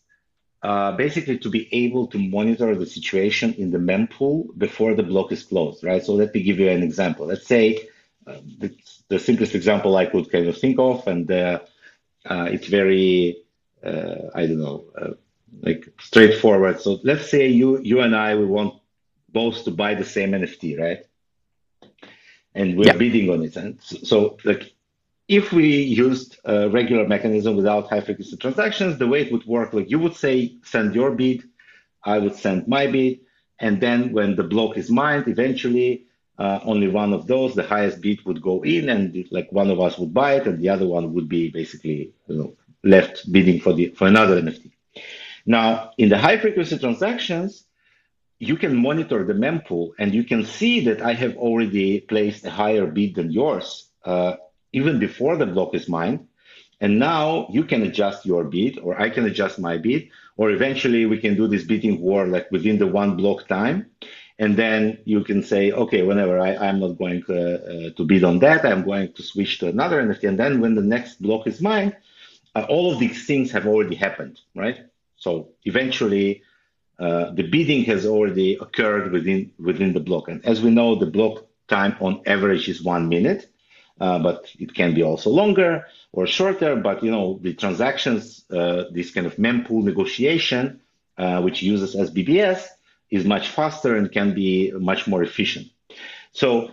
[0.64, 5.32] uh, basically to be able to monitor the situation in the mempool before the block
[5.32, 6.04] is closed, right?
[6.04, 7.28] So let me give you an example.
[7.28, 7.88] Let's say
[8.26, 8.76] uh, the,
[9.08, 11.60] the, simplest example I could kind of think of, and uh,
[12.26, 13.44] uh it's very,
[13.84, 14.86] uh, I don't know,
[15.62, 16.82] like straightforward.
[16.82, 18.82] So let's say you you and I we want
[19.30, 21.07] both to buy the same NFT, right?
[22.58, 22.98] And we're yeah.
[23.04, 24.64] bidding on it, and so, so like
[25.28, 25.68] if we
[26.08, 30.00] used a regular mechanism without high frequency transactions, the way it would work, like you
[30.00, 31.44] would say, send your bid,
[32.04, 33.20] I would send my bid,
[33.60, 36.06] and then when the block is mined, eventually
[36.38, 39.80] uh, only one of those, the highest bid would go in, and like one of
[39.80, 43.60] us would buy it, and the other one would be basically you know, left bidding
[43.60, 44.72] for the for another NFT.
[45.46, 47.66] Now, in the high frequency transactions,
[48.40, 52.52] you can monitor the mempool, and you can see that I have already placed a
[52.52, 53.88] higher bid than yours.
[54.06, 54.36] Uh,
[54.74, 56.28] even before the block is mined.
[56.80, 61.06] And now you can adjust your bid, or I can adjust my bid, or eventually
[61.08, 63.88] we can do this bidding war like within the one block time.
[64.38, 68.24] And then you can say, okay, whenever I, I'm not going to, uh, to bid
[68.24, 70.30] on that, I'm going to switch to another NFT.
[70.30, 71.96] And then when the next block is mined,
[72.54, 74.86] uh, all of these things have already happened, right?
[75.16, 76.44] So eventually,
[77.00, 80.28] uh, the bidding has already occurred within within the block.
[80.28, 83.50] And as we know, the block time on average is one minute
[84.00, 86.76] uh, but it can be also longer or shorter.
[86.76, 90.82] But you know, the transactions, uh, this kind of mempool negotiation,
[91.18, 92.66] uh, which uses SBBS,
[93.10, 95.68] is much faster and can be much more efficient.
[96.32, 96.72] So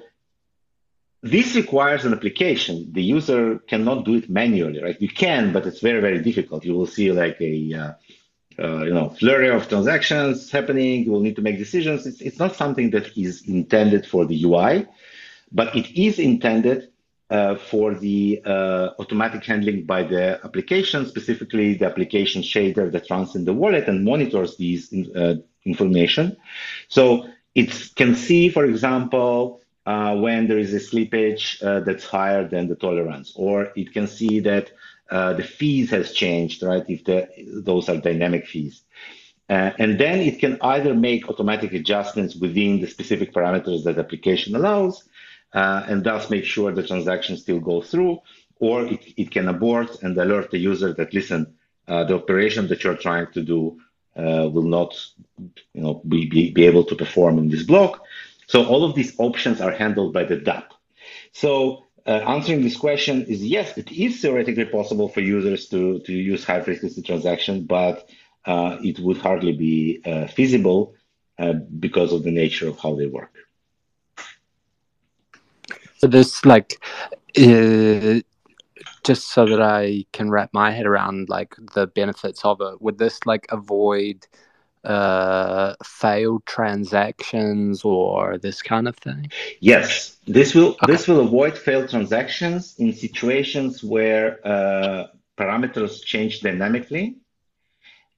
[1.22, 2.92] this requires an application.
[2.92, 5.00] The user cannot do it manually, right?
[5.00, 6.64] You can, but it's very, very difficult.
[6.64, 7.94] You will see like a
[8.58, 11.04] uh, you know flurry of transactions happening.
[11.04, 12.06] You will need to make decisions.
[12.06, 14.86] It's, it's not something that is intended for the UI,
[15.52, 16.90] but it is intended
[17.30, 23.34] uh, for the uh, automatic handling by the application, specifically the application shader that runs
[23.34, 26.36] in the wallet and monitors these uh, information.
[26.88, 32.46] So it can see, for example, uh, when there is a slippage uh, that's higher
[32.46, 34.70] than the tolerance, or it can see that
[35.10, 36.84] the fees has changed, right?
[36.88, 37.28] If the,
[37.64, 38.82] those are dynamic fees.
[39.48, 44.56] and then it can either make automatic adjustments within the specific parameters that the application
[44.56, 45.04] allows,
[45.54, 48.20] uh, and thus make sure the transaction still goes through,
[48.58, 51.54] or it, it can abort and alert the user that, listen,
[51.86, 53.80] uh, the operation that you're trying to do
[54.16, 54.96] uh, will not
[55.74, 58.02] you know, be, be, be able to perform in this block.
[58.46, 60.64] So all of these options are handled by the DApp.
[61.32, 66.12] So uh, answering this question is yes, it is theoretically possible for users to, to
[66.12, 68.08] use high frequency transaction, but
[68.46, 70.94] uh, it would hardly be uh, feasible
[71.80, 73.34] because of the nature of how they work.
[75.98, 76.74] So this like
[77.36, 78.20] uh,
[79.04, 82.98] just so that I can wrap my head around like the benefits of it, would
[82.98, 84.26] this like avoid
[84.84, 89.30] uh, failed transactions or this kind of thing?
[89.60, 90.92] Yes, this will okay.
[90.92, 95.06] this will avoid failed transactions in situations where uh,
[95.38, 97.16] parameters change dynamically.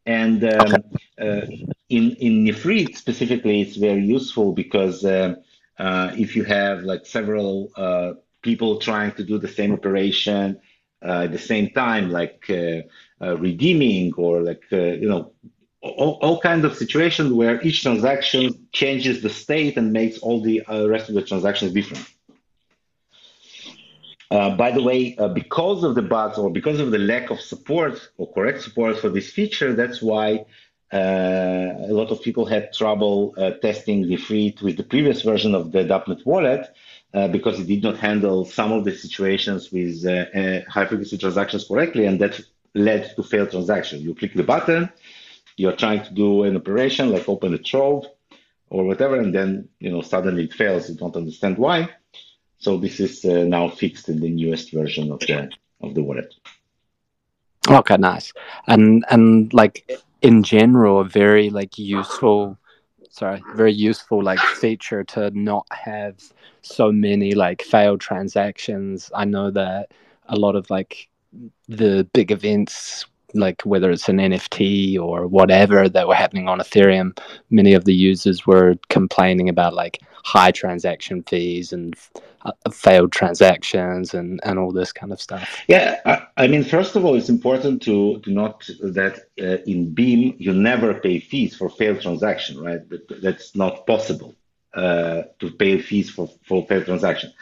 [0.05, 0.83] And um, okay.
[1.21, 1.47] uh,
[1.89, 5.35] in in Nephrite specifically, it's very useful because uh,
[5.79, 10.61] uh, if you have like several uh, people trying to do the same operation
[11.05, 12.81] uh, at the same time, like uh,
[13.25, 15.33] uh, redeeming or like uh, you know
[15.97, 20.63] all, all kinds of situations where each transaction changes the state and makes all the
[20.89, 22.07] rest of the transactions different.
[24.31, 28.33] by the way, because of the bugs or because of the lack of support or
[28.33, 30.45] correct support for this feature, that's why
[30.93, 35.73] uh, a lot of people had trouble uh, testing Nephrite with the previous version of
[35.73, 36.73] the DAppNet wallet
[37.13, 42.07] uh, because it did not handle some of the situations with high frequency transactions correctly,
[42.07, 42.41] and that
[42.75, 44.03] led to failed transactions.
[44.03, 44.89] You click the button,
[45.57, 48.07] you're trying to do an operation like open a trove
[48.71, 50.89] or whatever, and then you know suddenly it fails.
[50.89, 51.89] You don't understand why.
[52.59, 55.51] So this is uh, now fixed in the newest version of the
[55.81, 56.35] of the wallet.
[57.69, 58.33] Okay, nice.
[58.67, 59.89] And and like
[60.23, 62.59] in general a very like useful
[63.11, 66.17] sorry very useful like feature to not have
[66.63, 69.91] so many like failed transactions i know that
[70.29, 71.09] a lot of like
[71.69, 77.17] the big events like whether it's an nft or whatever that were happening on ethereum
[77.51, 81.95] many of the users were complaining about like high transaction fees and
[82.45, 85.63] uh, failed transactions and, and all this kind of stuff.
[85.69, 89.95] Yeah, I, I, mean, first of all, it's important to, to note that uh, in
[89.95, 92.89] Beam, you never pay fees for failed transaction, right?
[92.89, 94.35] That, that's not possible.
[94.77, 97.33] uh, to pay fees for, for failed transaction.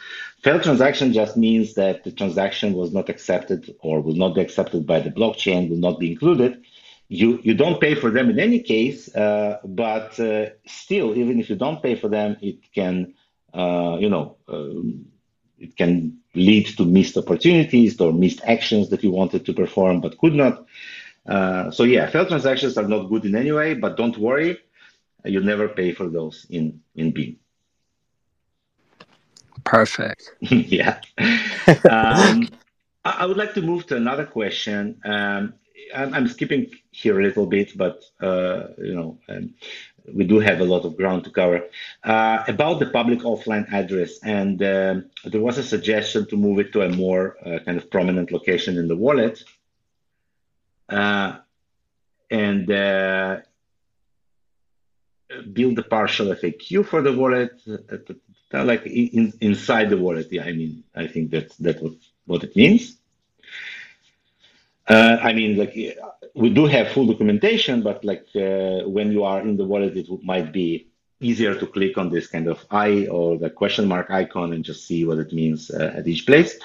[0.45, 4.85] Failed transaction just means that the transaction was not accepted or will not be accepted
[4.85, 6.61] by the blockchain, will not be included.
[7.07, 11.49] You you don't pay for them in any case, uh, but uh, still, even if
[11.49, 13.15] you don't pay for them, it can
[13.55, 15.07] uh, you know um,
[15.57, 20.19] it can lead to missed opportunities or missed actions that you wanted to perform but
[20.19, 20.63] could not.
[21.25, 24.59] Uh, so yeah, failed transactions are not good in any way, but don't worry,
[25.23, 27.39] you never pay for those in in Beam.
[29.65, 30.31] Perfect.
[30.39, 31.01] yeah.
[31.89, 32.47] Um,
[33.03, 35.01] I would like to move to another question.
[35.03, 35.55] Um,
[35.93, 39.53] I'm, I'm, skipping here a little bit, but uh, you know, um,
[40.13, 41.63] we do have a lot of ground to cover
[42.03, 44.19] uh, about the public offline address.
[44.23, 47.89] And uh, there was a suggestion to move it to a more uh, kind of
[47.89, 49.43] prominent location in the wallet.
[50.89, 51.37] Uh,
[52.29, 53.37] and uh,
[55.53, 57.59] build a partial FAQ for the wallet,
[58.53, 60.27] like in, inside the wallet.
[60.31, 61.93] Yeah, I mean, I think that's that's what,
[62.25, 62.97] what it means.
[64.87, 65.75] Uh, I mean, like
[66.35, 70.07] we do have full documentation, but like uh, when you are in the wallet, it
[70.23, 70.87] might be
[71.19, 74.85] easier to click on this kind of eye or the question mark icon and just
[74.85, 76.55] see what it means uh, at each place.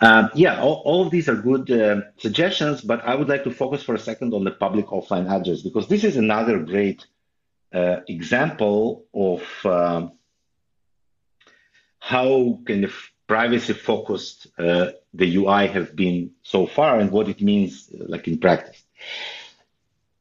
[0.00, 3.50] Um, yeah, all, all, of these are good uh, suggestions, but I would like to
[3.50, 7.06] focus for a second on the public offline address because this is another great
[7.72, 10.12] uh, example of um,
[12.04, 12.92] how kind of
[13.26, 18.36] privacy focused uh, the UI have been so far and what it means like in
[18.38, 18.82] practice.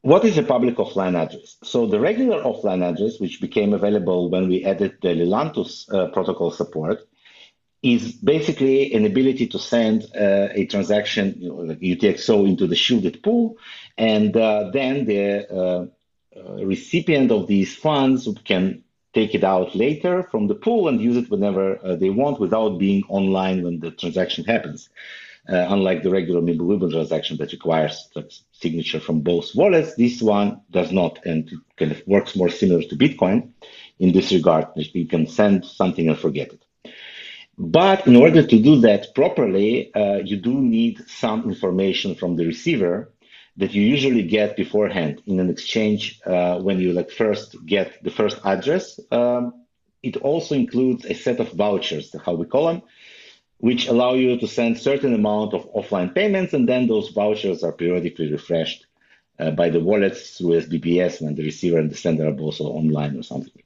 [0.02, 1.58] What is a public offline address?
[1.64, 6.52] So the regular offline address, which became available when we added the Lelantus uh, protocol
[6.52, 7.00] support,
[7.82, 12.78] is basically an ability to send uh, a transaction, you know, like UTXO, into the
[12.78, 13.58] shielded pool,
[13.98, 15.86] and uh, then the uh,
[16.40, 18.83] uh, recipient of these funds can
[19.14, 22.80] take it out later from the pool and use it whenever uh, they want without
[22.80, 24.90] being online when the transaction happens.
[25.48, 28.10] Uh, unlike the regular Mimblewimble transaction that requires
[28.54, 32.82] signature from both wallets, this one does not and it kind of works more similar
[32.82, 33.50] to Bitcoin
[34.00, 34.68] in this regard.
[34.76, 36.64] You can send something and forget it.
[37.58, 42.46] But in order to do that properly, uh, you do need some information from the
[42.46, 43.13] receiver
[43.58, 48.10] that you usually get beforehand in an exchange uh, when you like first get the
[48.10, 49.00] first address.
[49.12, 49.66] Um,
[50.02, 52.82] it also includes a set of vouchers, how we call them,
[53.60, 57.72] which allow you to send certain amount of offline payments, and then those vouchers are
[57.72, 58.86] periodically refreshed
[59.40, 63.18] uh, by the wallets through SBBS when the receiver and the sender are also online
[63.18, 63.62] or something.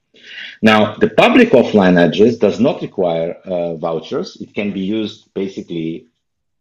[0.62, 4.36] Now, the public offline address does not require uh, vouchers.
[4.42, 6.08] It can be used basically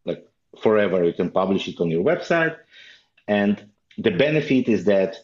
[0.04, 0.26] like
[0.62, 1.04] forever.
[1.04, 2.56] You can publish it on your website
[3.28, 3.62] and
[3.98, 5.16] the benefit is that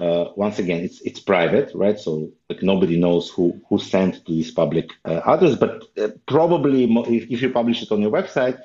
[0.00, 1.98] uh, once again, it's it's private, right?
[1.98, 5.56] So like nobody knows who who sent to this public uh, address.
[5.56, 8.58] But uh, probably if, if you publish it on your website,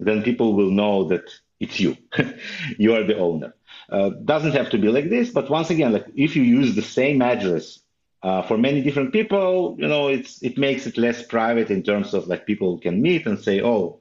[0.00, 1.30] then people will know that
[1.60, 1.96] it's you.
[2.78, 3.54] you are the owner.
[3.88, 6.82] Uh, doesn't have to be like this, but once again, like if you use the
[6.82, 7.80] same address
[8.24, 12.14] uh, for many different people, you know, it's it makes it less private in terms
[12.14, 13.99] of like people can meet and say, oh,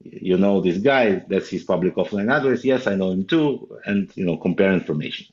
[0.00, 4.10] you know this guy that's his public offline address yes i know him too and
[4.16, 5.26] you know compare information.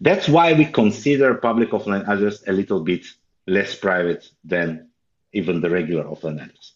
[0.00, 3.04] That's why we consider public offline address a little bit
[3.46, 4.88] less private than
[5.32, 6.72] even the regular offline address.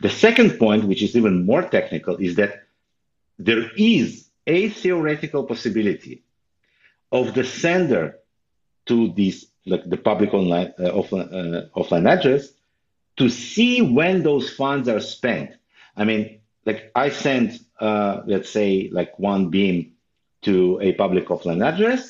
[0.00, 2.64] The second point which is even more technical is that
[3.38, 6.22] there is a theoretical possibility
[7.12, 8.18] of the sender
[8.86, 12.50] to this like the public online uh, offline, uh, offline address
[13.16, 15.50] to see when those funds are spent.
[15.96, 16.37] I mean
[16.68, 19.76] like I send, uh, let's say, like one beam
[20.42, 22.02] to a public offline address,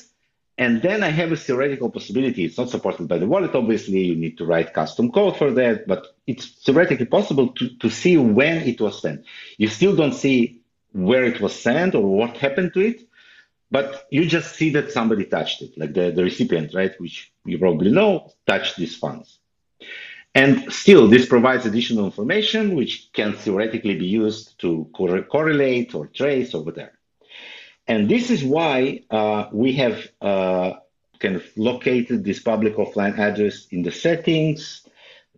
[0.57, 2.43] and then I have a theoretical possibility.
[2.43, 4.01] It's not supported by the wallet, obviously.
[4.09, 8.17] You need to write custom code for that, but it's theoretically possible to, to see
[8.17, 9.23] when it was sent.
[9.57, 13.07] You still don't see where it was sent or what happened to it,
[13.71, 17.57] but you just see that somebody touched it, like the, the recipient, right, which you
[17.57, 19.38] probably know, touched these funds.
[20.35, 26.07] And still, this provides additional information which can theoretically be used to cor- correlate or
[26.07, 26.93] trace over there.
[27.87, 30.73] And this is why uh, we have uh,
[31.19, 34.87] kind of located this public offline address in the settings,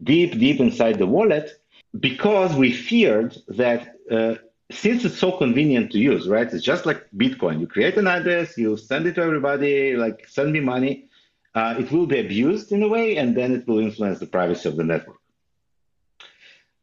[0.03, 1.61] deep, deep inside the wallet,
[1.99, 4.35] because we feared that uh,
[4.69, 6.51] since it's so convenient to use, right?
[6.51, 7.59] It's just like Bitcoin.
[7.61, 11.07] You create an address, you send it to everybody, like send me money
[11.53, 14.69] uh, it will be abused in a way, and then it will influence the privacy
[14.69, 15.17] of the network.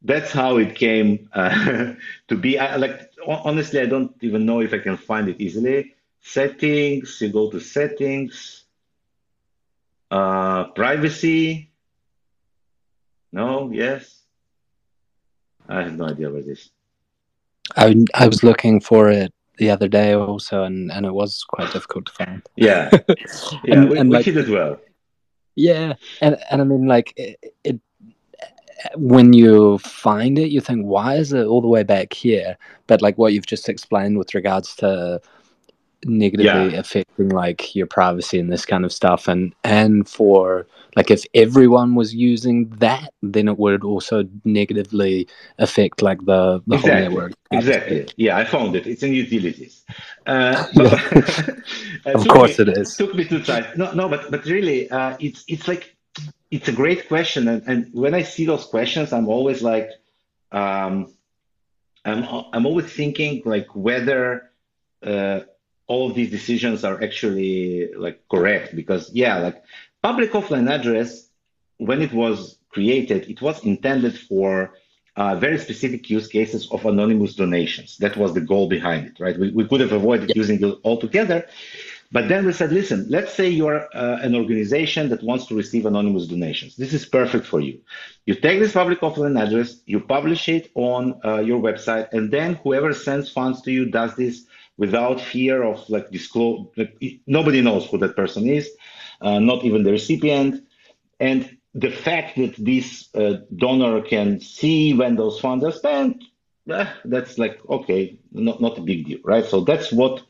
[0.03, 1.95] That's how it came uh,
[2.29, 2.59] to be.
[2.59, 5.95] I, like honestly, I don't even know if I can find it easily.
[6.21, 7.21] Settings.
[7.21, 8.65] You go to settings.
[10.11, 11.71] Uh, privacy.
[13.33, 13.71] No?
[13.73, 14.23] Yes?
[15.69, 16.71] I have no idea what this.
[17.77, 21.73] I I was looking for it the other day also, and and it was quite
[21.73, 22.43] difficult to find.
[22.57, 24.81] Yeah, yeah, And- we, and we like- it well.
[25.57, 27.81] Yeah, and and I mean, like it, it.
[28.95, 32.57] When you find it, you think, "Why is it all the way back here?"
[32.87, 35.21] But like what you've just explained with regards to
[36.05, 41.25] negatively affecting like your privacy and this kind of stuff, and and for like if
[41.35, 45.29] everyone was using that, then it would also negatively
[45.59, 47.33] affect like the the whole network.
[47.51, 48.09] Exactly.
[48.17, 48.87] Yeah, I found it.
[48.87, 49.85] It's in utilities.
[50.27, 51.65] Uh, it
[52.15, 52.97] Of course me- it is.
[52.97, 55.97] took me two tries No, no, but but really, uh, it's it's like
[56.51, 59.91] it's a great question, and, and when I see those questions, I'm always like,
[60.53, 61.15] um,
[62.05, 64.51] I'm I'm always thinking like whether
[65.03, 65.41] uh,
[65.89, 69.63] all of these decisions are actually like correct because yeah, like
[70.03, 71.29] public offline address
[71.79, 74.75] when it was created, it was intended for
[75.17, 77.97] uh, very specific use cases of anonymous donations.
[77.99, 79.37] That was the goal behind it, right?
[79.39, 81.47] We, we could have avoided using it altogether.
[82.11, 85.85] But then we said, listen, let's say you're uh, an organization that wants to receive
[85.85, 86.77] anonymous donations.
[86.77, 87.81] This is perfect for you.
[88.25, 92.55] You take this public offline address, you publish it on uh, your website, and then
[92.63, 94.47] whoever sends funds to you does this
[94.79, 96.69] without fear of like disclose.
[96.77, 98.71] Like, nobody knows who that person is,
[99.21, 100.65] uh, not even the recipient.
[101.21, 106.25] And the fact that this uh, donor can see when those funds are spent,
[106.71, 109.45] eh, that's like, okay, not, not a big deal, right?
[109.45, 110.23] So that's what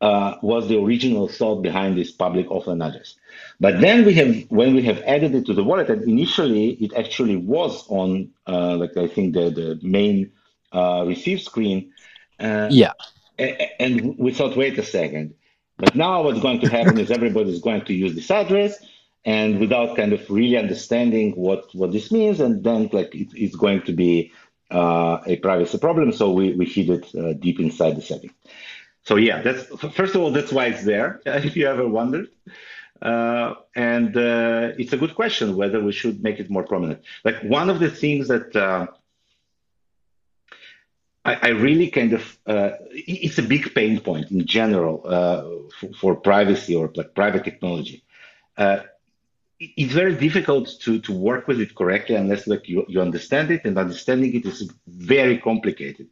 [0.00, 3.14] uh, was the original thought behind this public offline address.
[3.58, 6.92] But then we have, when we have added it to the wallet, and initially it
[6.94, 10.32] actually was on, uh, like I think the, the main
[10.72, 11.92] uh, receive screen.
[12.38, 12.92] Uh, Yeah.
[13.38, 15.34] And we thought, wait a second.
[15.78, 18.78] But now what's going to happen is everybody's going to use this address
[19.24, 22.40] and without kind of really understanding what, what this means.
[22.40, 24.32] And then like it, it's going to be
[24.70, 26.12] uh, a privacy problem.
[26.12, 28.30] So we, we hid it uh, deep inside the setting.
[29.02, 29.64] So yeah, that's
[29.94, 31.20] first of all, that's why it's there.
[31.26, 32.28] If you ever wondered.
[33.02, 37.02] Uh, and uh, it's a good question whether we should make it more prominent.
[37.24, 38.86] Like one of the things that uh,
[41.26, 45.42] I, I really kind of uh, it's a big pain point in general uh,
[45.78, 48.04] for, for privacy or like private technology.
[48.56, 48.78] Uh,
[49.58, 53.64] it's very difficult to, to work with it correctly unless like you, you understand it
[53.64, 56.08] and understanding it is very complicated.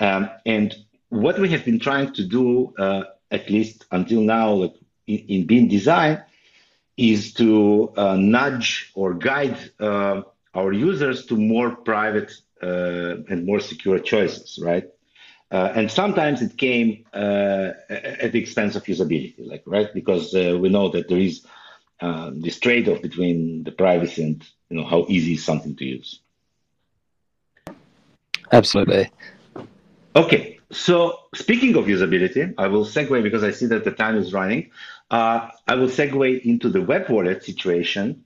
[0.00, 0.74] Um, and
[1.10, 4.74] what we have been trying to do, uh, at least until now, like
[5.06, 6.22] in, in Beam Design,
[6.96, 10.22] is to uh, nudge or guide uh,
[10.54, 14.84] our users to more private and more secure choices, right?
[15.50, 20.56] Uh, and sometimes it came uh, at the expense of usability, like right, because uh,
[20.60, 21.44] we know that there is
[22.00, 26.20] uh, this trade-off between the privacy and you know how easy is something to use.
[28.52, 29.10] Absolutely.
[30.14, 34.32] Okay, so speaking of usability, I will segue because I see that the time is
[34.32, 34.70] running.
[35.10, 38.24] Uh, I will segue into the web wallet situation.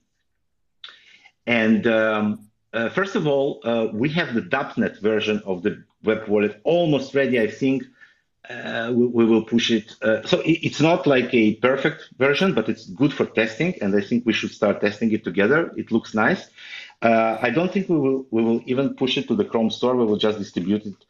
[1.46, 6.26] And um, uh, first of all, uh, we have the .NET version of the web
[6.28, 7.40] wallet almost ready.
[7.40, 7.84] I think
[8.50, 9.94] uh, we, we will push it.
[10.02, 13.74] Uh, so it, it's not like a perfect version, but it's good for testing.
[13.80, 15.72] And I think we should start testing it together.
[15.76, 16.48] It looks nice.
[17.00, 19.94] Uh, I don't think we will we will even push it to the Chrome store.
[19.94, 21.04] We will just distribute it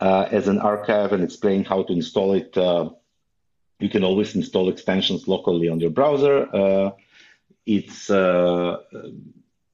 [0.00, 2.56] uh, as an archive and explain how to install it.
[3.80, 6.92] You can always install extensions locally on your browser.
[7.66, 8.10] It's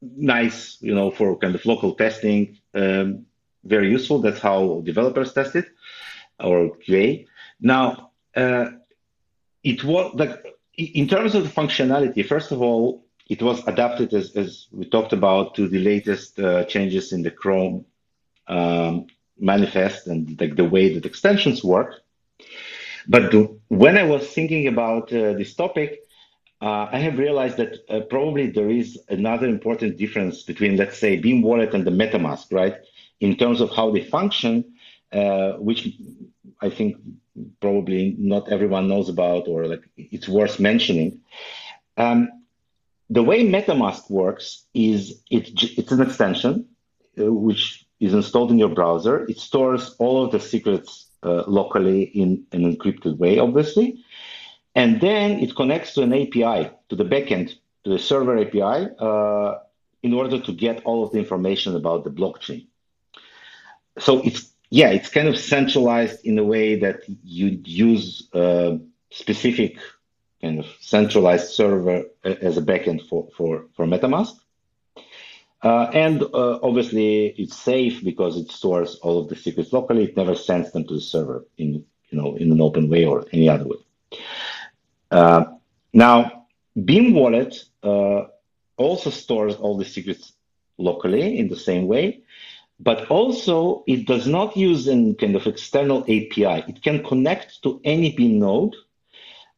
[0.00, 2.58] nice, you know, for kind of local testing.
[2.74, 3.26] Um,
[3.64, 4.20] very useful.
[4.20, 5.66] That's how developers test it
[6.40, 7.26] or QA.
[7.60, 8.70] Now, uh,
[9.64, 10.44] it was like
[10.76, 12.24] in terms of the functionality.
[12.24, 16.64] First of all, it was adapted as, as we talked about to the latest uh,
[16.64, 17.84] changes in the Chrome
[18.46, 19.06] um,
[19.38, 21.94] manifest and like the way that extensions work.
[23.06, 26.07] But the, when I was thinking about uh, this topic,
[26.60, 31.16] uh, I have realized that uh, probably there is another important difference between, let's say,
[31.16, 32.76] Beam Wallet and the MetaMask, right?
[33.20, 34.74] In terms of how they function,
[35.12, 35.88] uh, which
[36.60, 36.96] I think
[37.60, 41.20] probably not everyone knows about, or like it's worth mentioning.
[41.96, 42.28] Um,
[43.10, 46.66] the way MetaMask works is it, it's an extension
[47.18, 49.24] uh, which is installed in your browser.
[49.26, 54.04] It stores all of the secrets uh, locally in an encrypted way, obviously.
[54.74, 57.54] And then it connects to an API, to the backend,
[57.84, 59.58] to the server API, uh,
[60.02, 62.66] in order to get all of the information about the blockchain.
[63.98, 68.78] So it's, yeah, it's kind of centralized in a way that you use a
[69.10, 69.78] specific
[70.40, 74.36] kind of centralized server as a backend for, for, for MetaMask.
[75.62, 80.04] Uh, and uh, obviously, it's safe because it stores all of the secrets locally.
[80.04, 83.26] It never sends them to the server in you know in an open way or
[83.32, 83.76] any other way.
[85.10, 85.44] Uh,
[85.92, 86.46] now,
[86.84, 88.24] Beam Wallet uh,
[88.76, 90.32] also stores all the secrets
[90.76, 92.22] locally in the same way,
[92.78, 96.64] but also it does not use a kind of external API.
[96.68, 98.76] It can connect to any Beam node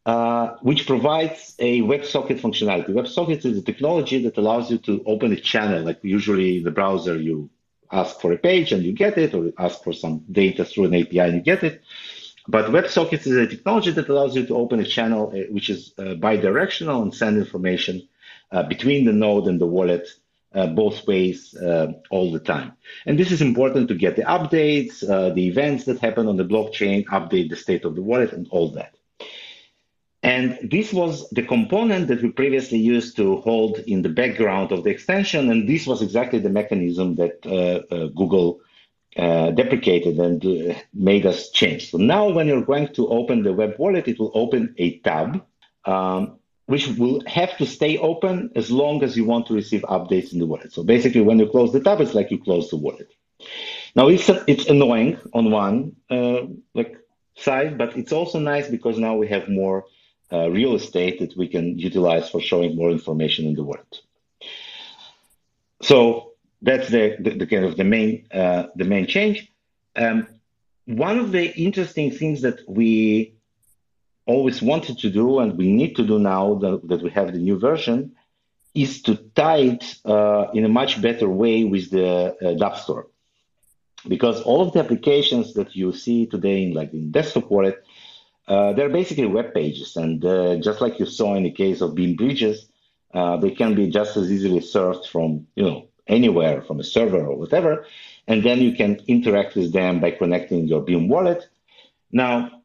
[0.07, 2.91] uh, which provides a WebSocket functionality.
[2.91, 6.71] WebSocket is a technology that allows you to open a channel, like usually in the
[6.71, 7.51] browser, you
[7.93, 10.87] ask for a page and you get it, or you ask for some data through
[10.87, 11.83] an API and you get it.
[12.51, 15.95] But WebSockets is a technology that allows you to open a channel uh, which is
[15.99, 18.09] uh, bidirectional and send information
[18.51, 20.09] uh, between the node and the wallet
[20.53, 22.73] uh, both ways uh, all the time.
[23.07, 26.45] And this is important to get the updates, uh, the events that happen on the
[26.45, 28.97] blockchain, update the state of the wallet, and all that.
[30.25, 34.83] And this was the component that we previously used to hold in the background of
[34.83, 35.53] the extension.
[35.53, 38.61] And this was exactly the mechanism that uh, Google
[39.17, 41.91] uh, deprecated and uh, made us change.
[41.91, 45.45] So now when you're going to open the web wallet, it will open a tab,
[45.85, 50.33] um, which will have to stay open as long as you want to receive updates
[50.33, 50.73] in the wallet.
[50.73, 53.13] So basically, when you close the tab, it's like you close the wallet.
[53.97, 56.43] Now it's it's annoying on one uh,
[56.75, 56.97] like
[57.35, 59.87] side, but it's also nice because now we have more
[60.33, 63.97] uh, real estate that we can utilize for showing more information in the wallet.
[65.83, 66.30] So
[66.63, 69.51] that's the, the, the kind of the main uh, the main change.
[69.97, 70.27] Um,
[70.87, 73.35] one of the interesting things that we
[74.27, 77.39] always wanted to do and we need to do now that, that we have the
[77.39, 78.13] new version
[78.75, 83.07] is to tie it uh, in a much better way with the uh, App Store.
[84.09, 87.85] Because all of the applications that you see today in like in desktop wallet,
[88.49, 91.95] uh, they're basically web pages, and uh, just like you saw in the case of
[91.95, 92.67] Beam Bridges,
[93.13, 97.25] uh, they can be just as easily served from you know anywhere from a server
[97.25, 97.87] or whatever,
[98.27, 101.49] and then you can interact with them by connecting your Beam wallet.
[102.13, 102.63] Now,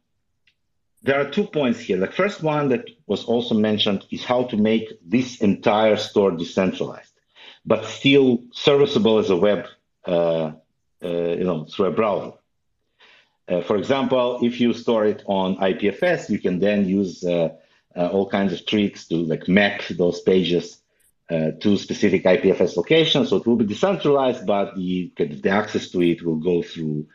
[1.03, 1.97] there are two points here.
[1.99, 7.13] The first one that was also mentioned is how to make this entire store decentralized,
[7.65, 9.67] but still serviceable as a web,
[10.05, 10.51] uh,
[11.03, 11.07] uh,
[11.39, 12.33] you know, through a browser.
[13.47, 17.49] Uh, for example, if you store it on IPFS, you can then use uh,
[17.95, 20.81] uh, all kinds of tricks to like map those pages
[21.29, 23.29] uh, to specific IPFS locations.
[23.29, 27.07] So it will be decentralized, but the, the access to it will go through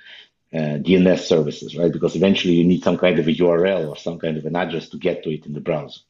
[0.52, 1.92] uh, DNS services, right?
[1.92, 4.88] Because eventually you need some kind of a URL or some kind of an address
[4.88, 6.00] to get to it in the browser.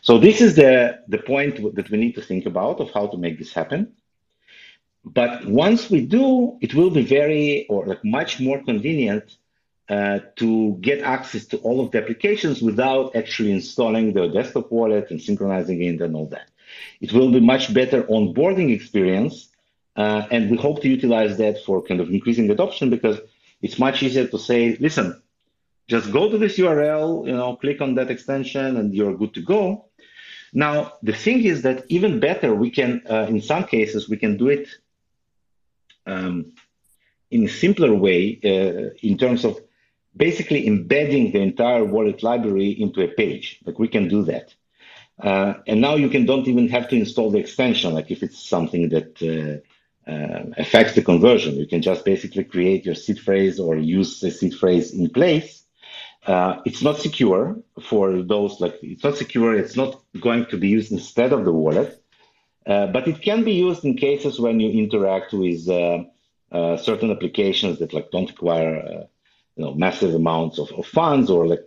[0.00, 3.16] So this is the, the point that we need to think about of how to
[3.16, 3.92] make this happen.
[5.04, 9.36] But once we do, it will be very or like much more convenient
[9.88, 15.10] uh, to get access to all of the applications without actually installing the desktop wallet
[15.10, 16.48] and synchronizing it and all that.
[17.00, 19.48] It will be much better onboarding experience,
[19.96, 23.20] uh, and we hope to utilize that for kind of increasing adoption because
[23.62, 25.20] it's much easier to say, listen,
[25.88, 29.42] just go to this URL, you know, click on that extension, and you're good to
[29.42, 29.86] go.
[30.52, 34.36] Now, the thing is that even better, we can, uh, in some cases, we can
[34.36, 34.68] do it
[36.06, 36.52] um,
[37.30, 39.58] in a simpler way uh, in terms of
[40.16, 43.60] basically embedding the entire wallet library into a page.
[43.64, 44.54] Like we can do that.
[45.20, 47.94] Uh, and now you can don't even have to install the extension.
[47.94, 52.84] Like if it's something that uh, uh, affects the conversion, you can just basically create
[52.84, 55.62] your seed phrase or use the seed phrase in place.
[56.26, 59.54] Uh, it's not secure for those like it's not secure.
[59.54, 62.00] It's not going to be used instead of the wallet.
[62.66, 67.78] Uh, but it can be used in cases when you interact with uh, certain applications
[67.78, 69.06] that like don't require
[69.56, 71.64] you know massive amounts of, of, funds or like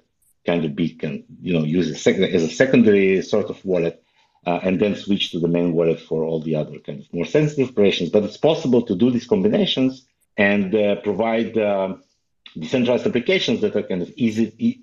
[0.48, 4.02] kind of be can you know use sec- as a secondary sort of wallet
[4.48, 7.26] uh, and then switch to the main wallet for all the other kind of more
[7.26, 8.10] sensitive operations.
[8.10, 10.72] But it's possible to do these combinations and
[11.04, 11.54] provide
[12.58, 14.80] decentralized applications that are kind of easy, e-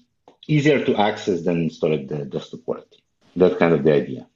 [0.47, 2.95] easier to access than installing the desktop wallet.
[3.37, 4.27] That's kind of the idea.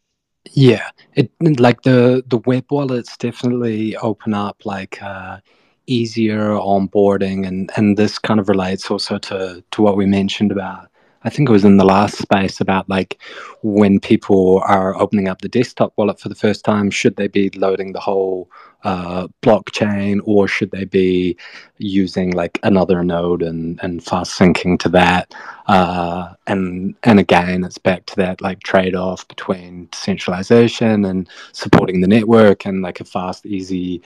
[0.52, 5.38] Yeah, it like the the web wallets definitely open up like uh,
[5.86, 10.88] easier onboarding, and and this kind of relates also to to what we mentioned about
[11.24, 13.20] I think it was in the last space about like
[13.62, 17.50] when people are opening up the desktop wallet for the first time, should they be
[17.50, 18.48] loading the whole
[18.84, 21.36] uh, blockchain or should they be
[21.78, 25.34] using like another node and, and fast syncing to that?
[25.66, 32.00] Uh, and and again, it's back to that like trade off between decentralization and supporting
[32.00, 34.00] the network and like a fast, easy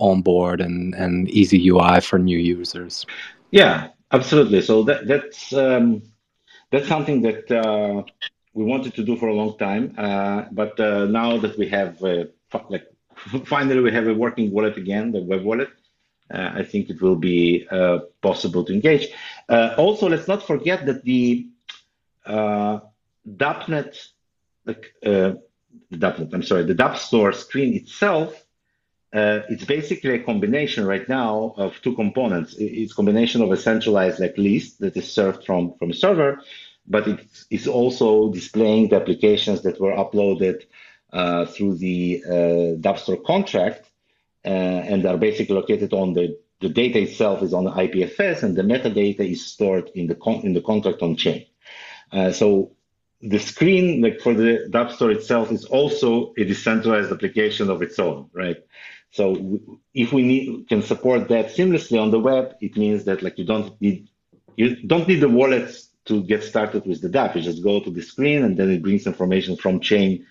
[0.00, 3.04] onboard and, and easy UI for new users.
[3.50, 4.62] Yeah, absolutely.
[4.62, 6.02] So that that's um
[6.74, 8.02] that's something that uh,
[8.52, 9.94] we wanted to do for a long time.
[9.96, 12.24] Uh, but uh, now that we have uh,
[12.68, 12.86] like
[13.46, 15.68] finally we have a working wallet again, the web wallet.
[16.32, 19.08] Uh, I think it will be uh, possible to engage.
[19.48, 21.46] Also, let's not forget that the
[22.26, 23.92] DAppNet,
[24.64, 25.38] like the
[25.92, 28.44] DAppNet, I'm sorry, the Dapp Store screen itself,
[29.14, 32.56] uh, it's basically a combination right now of two components.
[32.58, 36.42] It's a combination of a centralized like list that is served from from a server,
[36.86, 40.64] but it's, it's also displaying the applications that were uploaded
[41.12, 42.30] uh, through the uh,
[42.80, 43.90] Dapp Store contract
[44.44, 48.56] uh, and are basically located on the the data itself is on the IPFS and
[48.56, 51.44] the metadata is stored in the con- in the contract on chain.
[52.10, 52.72] Uh, so
[53.20, 57.98] the screen, like for the Dapp Store itself, is also a decentralized application of its
[57.98, 58.58] own, right?
[59.10, 59.60] So
[59.94, 63.44] if we need can support that seamlessly on the web, it means that like you
[63.44, 64.08] don't need
[64.56, 65.76] you don't need the wallet
[66.06, 67.34] to get started with the Dapp.
[67.34, 70.26] You just go to the screen and then it brings information from chain.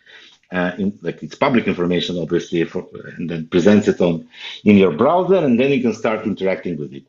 [0.51, 2.85] Uh, in, like it's public information, obviously, for,
[3.17, 4.27] and then presents it on
[4.63, 7.05] in your browser, and then you can start interacting with it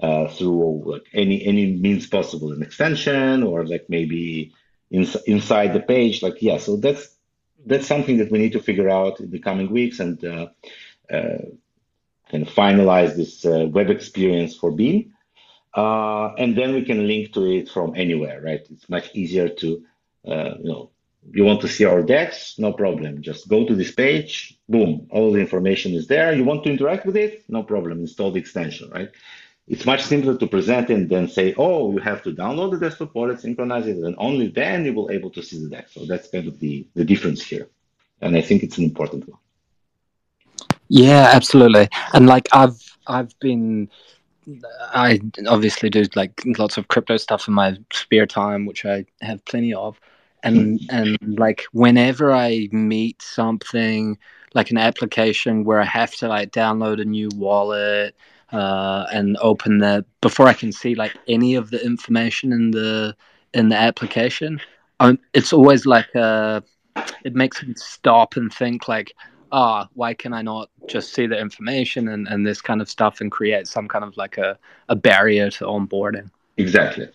[0.00, 4.52] uh, through like any any means possible, an extension or like maybe
[4.90, 6.22] in, inside the page.
[6.22, 7.16] Like yeah, so that's
[7.64, 10.48] that's something that we need to figure out in the coming weeks and uh,
[11.10, 11.38] uh,
[12.32, 15.14] finalize this uh, web experience for Beam.
[15.74, 18.66] Uh, and then we can link to it from anywhere, right?
[18.70, 19.84] It's much easier to,
[20.26, 20.90] uh, you know,
[21.30, 23.22] you want to see our DEX, no problem.
[23.22, 26.34] Just go to this page, boom, all the information is there.
[26.34, 28.00] You want to interact with it, no problem.
[28.00, 29.10] Install the extension, right?
[29.68, 33.14] It's much simpler to present it than say, oh, you have to download the desktop
[33.14, 35.94] wallet, synchronize it, and only then you will able to see the DEX.
[35.94, 37.68] So that's kind of the, the difference here.
[38.20, 39.38] And I think it's an important one.
[40.88, 41.88] Yeah, absolutely.
[42.12, 43.88] And like I've I've been
[44.94, 49.44] I obviously do like lots of crypto stuff in my spare time, which I have
[49.44, 50.00] plenty of.
[50.42, 54.18] And and like whenever I meet something
[54.54, 58.16] like an application where I have to like download a new wallet
[58.50, 63.16] uh, and open the before I can see like any of the information in the
[63.54, 64.60] in the application,
[65.00, 66.60] I'm, it's always like uh,
[67.24, 69.12] it makes me stop and think like
[69.52, 72.88] ah, oh, why can I not just see the information and, and this kind of
[72.88, 76.30] stuff and create some kind of like a, a barrier to onboarding?
[76.56, 77.08] Exactly.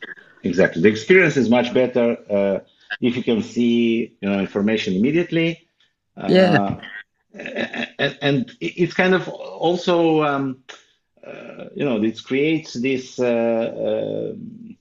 [0.44, 0.82] Exactly.
[0.84, 2.60] The experience is much better uh,
[3.02, 5.68] if you can see you know information immediately.
[6.16, 6.80] Uh, yeah.
[7.34, 10.64] And, and, it's kind of also um,
[11.26, 14.78] uh, you know it creates this uh, um,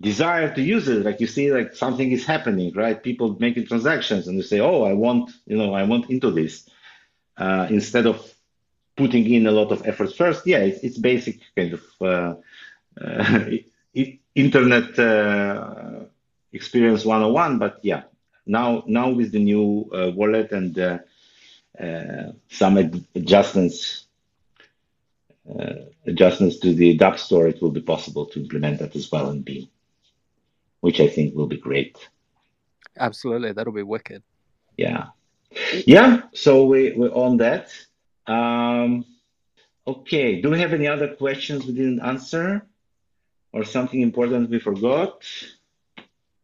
[0.00, 4.28] desire to use it like you see like something is happening right people making transactions
[4.28, 6.68] and you say oh i want you know i want into this
[7.36, 8.34] uh, instead of
[8.96, 12.34] putting in a lot of effort first, yeah, it's, it's basic kind of uh,
[13.00, 13.50] uh,
[14.34, 16.00] internet uh,
[16.52, 17.58] experience 101.
[17.58, 18.04] But yeah,
[18.46, 20.98] now now with the new uh, wallet and uh,
[22.48, 24.04] some ad adjustments
[26.06, 29.42] adjustments to the Dapp store, it will be possible to implement that as well in
[29.42, 29.68] Beam,
[30.80, 31.96] which I think will be great.
[32.98, 34.24] Absolutely, that'll be wicked.
[34.76, 35.06] Yeah.
[35.86, 37.70] Yeah, so we, we're on that.
[38.26, 39.04] Um,
[39.86, 42.66] okay, do we have any other questions we didn't answer
[43.52, 45.24] or something important we forgot?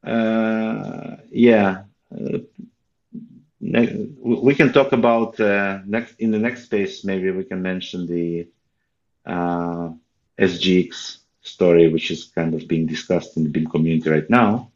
[0.05, 1.85] Uh, yeah,
[2.15, 2.39] uh,
[3.61, 7.05] we can talk about uh, next in the next space.
[7.05, 8.49] Maybe we can mention the
[9.25, 9.91] uh,
[10.39, 14.71] SGX story, which is kind of being discussed in the Beam community right now.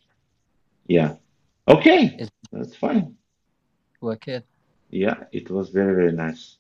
[0.86, 1.14] Yeah.
[1.66, 3.16] Okay, that's fine.
[4.06, 4.44] Wicked.
[4.90, 6.58] Yeah, it was very, very nice.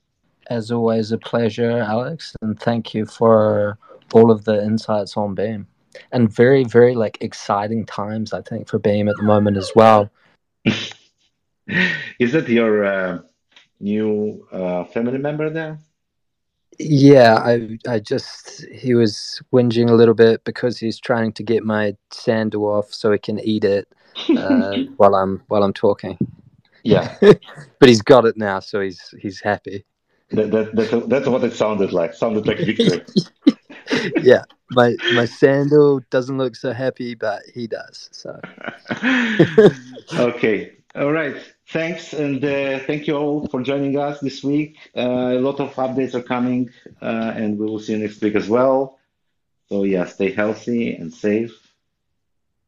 [0.50, 3.78] As always, a pleasure, Alex, and thank you for
[4.12, 5.66] all of the insights on Beam.
[6.12, 10.10] And very, very like exciting times, I think, for Beam at the moment as well.
[12.18, 13.20] Is that your uh,
[13.80, 15.78] new uh, family member there?
[16.78, 21.64] Yeah, I I just he was whinging a little bit because he's trying to get
[21.64, 23.88] my sandal off so he can eat it
[24.36, 26.18] uh, while I'm while I'm talking.
[26.86, 29.84] Yeah, but he's got it now, so he's he's happy.
[30.30, 32.12] That, that, that's, that's what it sounded like.
[32.12, 33.04] Sounded like victory.
[34.22, 38.08] yeah, my my sandal doesn't look so happy, but he does.
[38.12, 38.40] So.
[40.14, 40.72] okay.
[40.94, 41.36] All right.
[41.68, 44.78] Thanks, and uh, thank you all for joining us this week.
[44.96, 46.70] Uh, a lot of updates are coming,
[47.02, 48.98] uh, and we will see you next week as well.
[49.68, 51.52] So yeah, stay healthy and safe,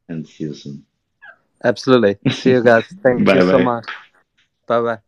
[0.09, 0.85] and see you soon.
[1.65, 2.19] Absolutely.
[2.31, 2.85] See you guys.
[3.03, 3.87] Thank you so much.
[4.69, 5.01] Bye bye.